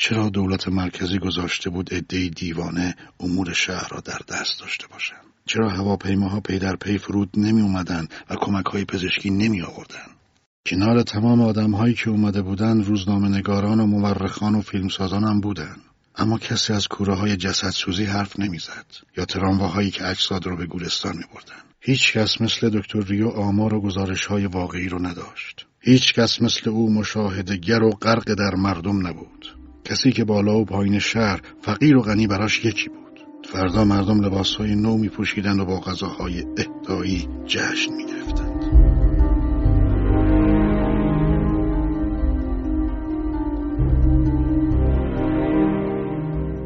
چرا 0.03 0.29
دولت 0.29 0.67
مرکزی 0.67 1.19
گذاشته 1.19 1.69
بود 1.69 1.93
عدهای 1.93 2.29
دیوانه 2.29 2.95
امور 3.19 3.53
شهر 3.53 3.87
را 3.91 3.99
در 3.99 4.19
دست 4.27 4.59
داشته 4.59 4.87
باشند 4.87 5.25
چرا 5.45 5.69
هواپیماها 5.69 6.39
پی 6.39 6.59
در 6.59 6.75
پی 6.75 6.97
فرود 6.97 7.29
نمی 7.37 7.61
اومدن 7.61 8.07
و 8.29 8.35
کمک 8.35 8.65
های 8.65 8.85
پزشکی 8.85 9.29
نمی 9.29 9.61
آوردن 9.61 10.07
کنار 10.65 11.03
تمام 11.03 11.41
آدم 11.41 11.71
هایی 11.71 11.93
که 11.93 12.09
اومده 12.09 12.41
بودن 12.41 12.83
روزنامه 12.83 13.27
نگاران 13.27 13.79
و 13.79 13.85
مورخان 13.85 14.55
و 14.55 14.61
فیلمسازان 14.61 15.23
هم 15.23 15.41
بودن 15.41 15.75
اما 16.15 16.37
کسی 16.37 16.73
از 16.73 16.87
کوره 16.87 17.15
های 17.15 17.37
جسد 17.37 17.69
سوزی 17.69 18.05
حرف 18.05 18.39
نمی‌زد 18.39 18.85
یا 19.17 19.25
ترامواهایی 19.25 19.91
که 19.91 20.07
اجساد 20.07 20.45
رو 20.45 20.57
به 20.57 20.65
گورستان 20.65 21.17
می 21.17 21.23
بردن. 21.33 21.61
هیچ 21.81 22.13
کس 22.13 22.41
مثل 22.41 22.69
دکتر 22.69 23.01
ریو 23.01 23.27
آمار 23.27 23.73
و 23.73 23.81
گزارش 23.81 24.25
های 24.25 24.45
واقعی 24.45 24.89
رو 24.89 24.99
نداشت. 24.99 25.65
هیچ 25.79 26.13
کس 26.13 26.41
مثل 26.41 26.69
او 26.69 26.93
مشاهدگر 26.93 27.83
و 27.83 27.89
غرق 27.89 28.33
در 28.33 28.55
مردم 28.55 29.07
نبود. 29.07 29.60
کسی 29.91 30.11
که 30.11 30.23
بالا 30.23 30.57
و 30.57 30.65
پایین 30.65 30.99
شهر 30.99 31.41
فقیر 31.61 31.97
و 31.97 32.01
غنی 32.01 32.27
براش 32.27 32.65
یکی 32.65 32.89
بود. 32.89 33.19
فردا 33.45 33.85
مردم 33.85 34.21
لباس 34.21 34.55
های 34.55 34.75
نو 34.75 34.97
می 34.97 35.09
پوشیدن 35.09 35.59
و 35.59 35.65
با 35.65 35.79
غذاهای 35.79 36.45
اهدایی 36.57 37.27
جشن 37.45 37.93
می 37.93 38.05
گرفتند. 38.05 38.61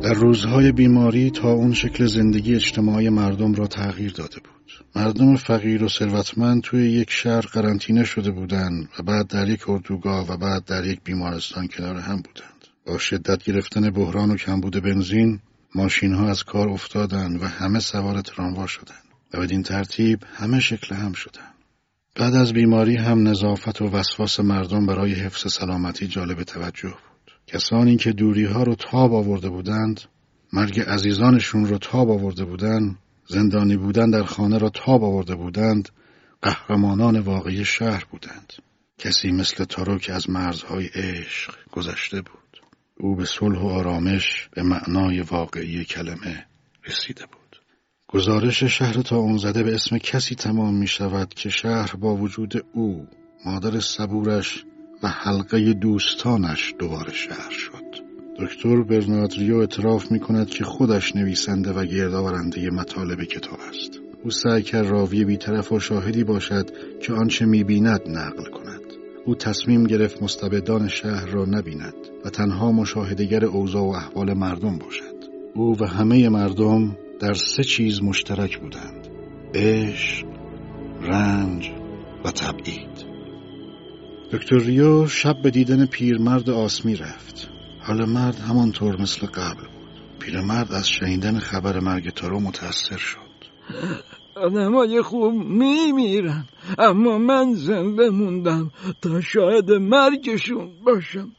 در 0.04 0.14
روزهای 0.14 0.72
بیماری 0.72 1.32
تا 1.32 1.52
اون 1.52 1.74
شکل 1.74 2.06
زندگی 2.06 2.56
اجتماعی 2.56 3.10
مردم 3.10 3.54
را 3.54 3.68
تغییر 3.68 4.12
داده 4.12 4.36
بود. 4.36 4.86
مردم 4.96 5.36
فقیر 5.36 5.84
و 5.84 5.90
ثروتمند 5.90 6.62
توی 6.62 6.92
یک 6.92 7.12
شهر 7.12 7.42
قرنطینه 7.42 8.04
شده 8.04 8.32
بودند 8.32 8.90
و 9.00 9.04
بعد 9.04 9.28
در 9.28 9.50
یک 9.50 9.70
اردوگاه 9.70 10.32
و 10.32 10.38
بعد 10.38 10.66
در 10.66 10.86
یک 10.86 11.00
بیمارستان 11.04 11.68
کنار 11.68 11.96
هم 11.96 12.16
بودند. 12.16 12.55
با 12.86 12.98
شدت 12.98 13.44
گرفتن 13.44 13.90
بحران 13.90 14.32
و 14.32 14.36
کمبود 14.36 14.84
بنزین 14.84 15.40
ماشین 15.76 16.14
ها 16.14 16.30
از 16.30 16.44
کار 16.44 16.70
افتادند 16.70 17.42
و 17.42 17.46
همه 17.46 17.80
سوار 17.80 18.22
تراموا 18.22 18.68
شدند 18.68 19.04
و 19.34 19.40
بدین 19.40 19.64
ترتیب 19.64 20.20
همه 20.34 20.60
شکل 20.60 20.96
هم 20.96 21.14
شدند. 21.14 21.56
بعد 22.16 22.36
از 22.36 22.54
بیماری 22.54 22.96
هم 22.96 23.28
نظافت 23.28 23.82
و 23.82 23.86
وسواس 23.86 24.40
مردم 24.40 24.86
برای 24.86 25.14
حفظ 25.14 25.54
سلامتی 25.54 26.08
جالب 26.08 26.44
توجه 26.44 26.90
بود. 26.90 27.32
کسانی 27.48 27.98
که 27.98 28.12
دوری 28.12 28.46
ها 28.46 28.64
رو 28.64 28.76
تاب 28.76 29.14
آورده 29.14 29.50
بودند، 29.50 30.02
مرگ 30.54 30.80
عزیزانشون 30.80 31.66
رو 31.66 31.78
تاب 31.78 32.12
آورده 32.12 32.46
بودند، 32.46 32.98
زندانی 33.28 33.78
بودن 33.78 34.10
در 34.10 34.24
خانه 34.24 34.58
را 34.58 34.70
تاب 34.70 35.04
آورده 35.04 35.36
بودند، 35.36 35.90
قهرمانان 36.42 37.20
واقعی 37.20 37.66
شهر 37.66 38.06
بودند. 38.12 38.54
کسی 38.98 39.32
مثل 39.32 39.64
تارو 39.64 39.98
که 39.98 40.14
از 40.14 40.30
مرزهای 40.30 40.86
عشق 40.86 41.54
گذشته 41.72 42.22
بود. 42.22 42.45
او 43.00 43.16
به 43.16 43.26
صلح 43.26 43.60
و 43.60 43.68
آرامش 43.68 44.50
به 44.52 44.64
معنای 44.64 45.22
واقعی 45.22 45.86
کلمه 45.86 46.46
رسیده 46.88 47.26
بود. 47.26 47.62
گزارش 48.08 48.64
شهر 48.64 49.02
تا 49.02 49.18
اون 49.18 49.38
زده 49.38 49.64
به 49.64 49.76
اسم 49.76 49.98
کسی 49.98 50.36
تمام 50.36 50.76
می 50.76 50.88
شود 50.88 51.34
که 51.34 51.50
شهر 51.50 51.96
با 51.96 52.16
وجود 52.16 52.66
او 52.74 53.08
مادر 53.46 53.80
صبورش 53.80 54.66
و 55.04 55.08
حلقه 55.08 55.74
دوستانش 55.74 56.74
دوباره 56.80 57.14
شهر 57.14 57.52
شد. 57.52 58.06
دکتر 58.40 58.82
برناردریو 58.82 59.56
اعتراف 59.56 60.12
می 60.12 60.20
کند 60.20 60.48
که 60.48 60.64
خودش 60.64 61.16
نویسنده 61.16 61.72
و 61.72 61.86
گردآورنده 61.86 62.70
مطالب 62.70 63.24
کتاب 63.24 63.60
است. 63.70 64.00
او 64.24 64.32
سعی 64.32 64.64
کرد 64.64 64.88
راوی 64.88 65.26
بیطرف 65.26 65.72
و 65.72 65.80
شاهدی 65.80 66.24
باشد 66.24 66.70
که 67.02 67.14
آنچه 67.14 67.46
می 67.46 67.64
بیند 67.64 68.02
نقل 68.08 68.50
کند. 68.52 68.85
او 69.26 69.36
تصمیم 69.36 69.84
گرفت 69.84 70.24
مستبدان 70.24 70.88
شهر 70.88 71.26
را 71.26 71.46
نبیند 71.46 71.94
و 72.26 72.30
تنها 72.30 72.72
مشاهدگر 72.72 73.46
اوضاع 73.46 73.84
و 73.84 73.90
احوال 73.90 74.34
مردم 74.34 74.78
باشد. 74.78 75.16
او 75.56 75.80
و 75.80 75.86
همه 75.86 76.30
مردم 76.30 76.98
در 77.20 77.34
سه 77.34 77.64
چیز 77.64 78.04
مشترک 78.04 78.60
بودند 78.60 79.08
عشق 79.54 80.26
رنج 81.02 81.72
و 82.26 82.32
تبعید. 82.32 83.06
دکتر 84.32 84.58
ریو 84.58 85.08
شب 85.08 85.42
به 85.42 85.52
دیدن 85.52 85.86
پیرمرد 85.86 86.50
آسمی 86.50 86.96
رفت. 86.96 87.50
حال 87.80 88.06
مرد 88.06 88.40
همانطور 88.40 89.02
مثل 89.02 89.28
قبل 89.28 89.62
بود. 89.62 90.20
پیرمرد 90.20 90.74
از 90.74 90.90
شنیدن 90.90 91.40
خبر 91.40 91.80
مرگ 91.80 92.10
تارو 92.10 92.40
متأثر 92.40 92.98
شد. 92.98 93.20
آدمای 94.36 95.02
خوب 95.02 95.34
میمیرن 95.34 96.46
اما 96.78 97.18
من 97.18 97.54
زنده 97.54 98.10
موندم 98.10 98.72
تا 99.02 99.22
شاید 99.22 99.72
مرگشون 99.72 100.72
باشم. 100.86 101.32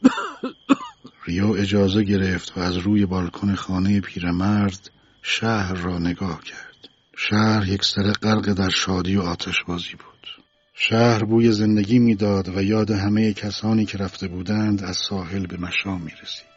ریو 1.25 1.51
اجازه 1.51 2.03
گرفت 2.03 2.57
و 2.57 2.61
از 2.61 2.77
روی 2.77 3.05
بالکن 3.05 3.55
خانه 3.55 4.01
پیرمرد 4.01 4.89
شهر 5.21 5.73
را 5.73 5.99
نگاه 5.99 6.43
کرد. 6.43 6.89
شهر 7.17 7.67
یک 7.67 7.83
سر 7.83 8.11
غرق 8.11 8.53
در 8.53 8.69
شادی 8.69 9.15
و 9.15 9.21
آتشبازی 9.21 9.91
بود. 9.91 10.43
شهر 10.73 11.23
بوی 11.23 11.51
زندگی 11.51 11.99
می‌داد 11.99 12.57
و 12.57 12.63
یاد 12.63 12.91
همه 12.91 13.33
کسانی 13.33 13.85
که 13.85 13.97
رفته 13.97 14.27
بودند 14.27 14.83
از 14.83 14.97
ساحل 15.09 15.45
به 15.45 15.57
مشام 15.57 16.01
می 16.01 16.11
رسید. 16.23 16.47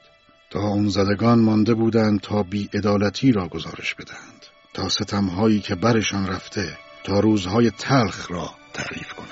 تا 0.51 0.61
اون 0.61 0.89
زدگان 0.89 1.39
مانده 1.39 1.75
بودند 1.75 2.21
تا 2.21 2.45
ادالتی 2.73 3.33
را 3.33 3.49
گزارش 3.49 3.95
بدهند. 3.95 4.50
تا 4.75 4.89
ستمهایی 4.89 5.61
که 5.61 5.75
برشان 5.75 6.27
رفته 6.27 6.79
تا 7.05 7.21
روزهای 7.21 7.71
تلخ 7.71 8.31
را 8.31 8.51
تعریف 8.73 9.13
کنند. 9.13 9.31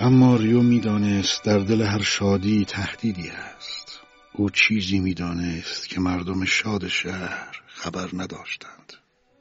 اما 0.00 0.36
ریو 0.36 0.62
می‌دانست 0.62 1.44
در 1.44 1.58
دل 1.58 1.82
هر 1.82 2.02
شادی 2.02 2.64
تهدیدی 2.64 3.28
است 3.28 4.00
او 4.32 4.50
چیزی 4.50 4.98
می‌دانست 4.98 5.88
که 5.88 6.00
مردم 6.00 6.44
شاد 6.44 6.88
شهر 6.88 7.60
خبر 7.66 8.08
نداشتند. 8.12 8.92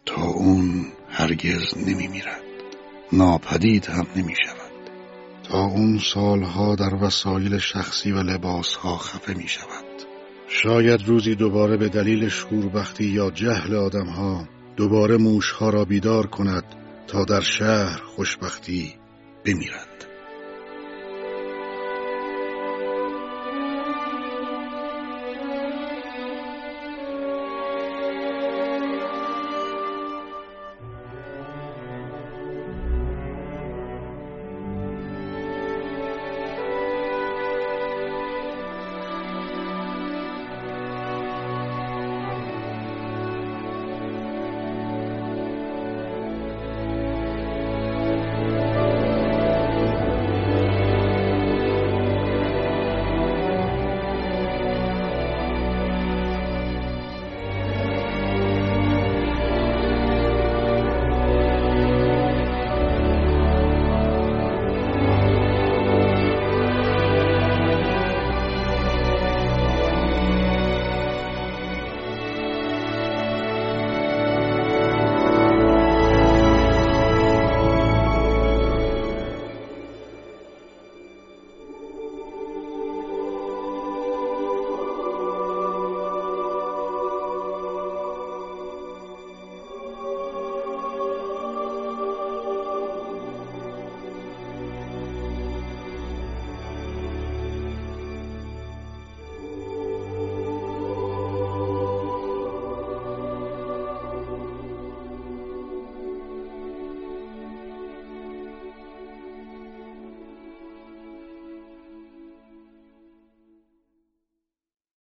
تا 0.06 0.22
اون 0.22 0.86
هرگز 1.10 1.78
نمی 1.78 2.08
میرد 2.08 2.44
ناپدید 3.14 3.86
هم 3.86 4.08
نمی 4.16 4.36
شود 4.46 4.72
تا 5.44 5.64
اون 5.64 6.00
سالها 6.14 6.76
در 6.76 6.96
وسایل 6.96 7.58
شخصی 7.58 8.12
و 8.12 8.24
لباسها 8.24 8.98
خفه 8.98 9.34
می 9.34 9.48
شود 9.48 9.86
شاید 10.48 11.08
روزی 11.08 11.36
دوباره 11.36 11.78
به 11.78 11.90
دلیل 11.90 12.30
شوربختی 12.30 13.06
یا 13.06 13.32
جهل 13.32 13.76
آدمها 13.76 14.48
دوباره 14.78 15.18
موشها 15.18 15.70
را 15.70 15.86
بیدار 15.86 16.28
کند 16.28 16.64
تا 17.08 17.26
در 17.26 17.42
شهر 17.42 18.02
خوشبختی 18.16 18.94
بمیرد 19.46 19.95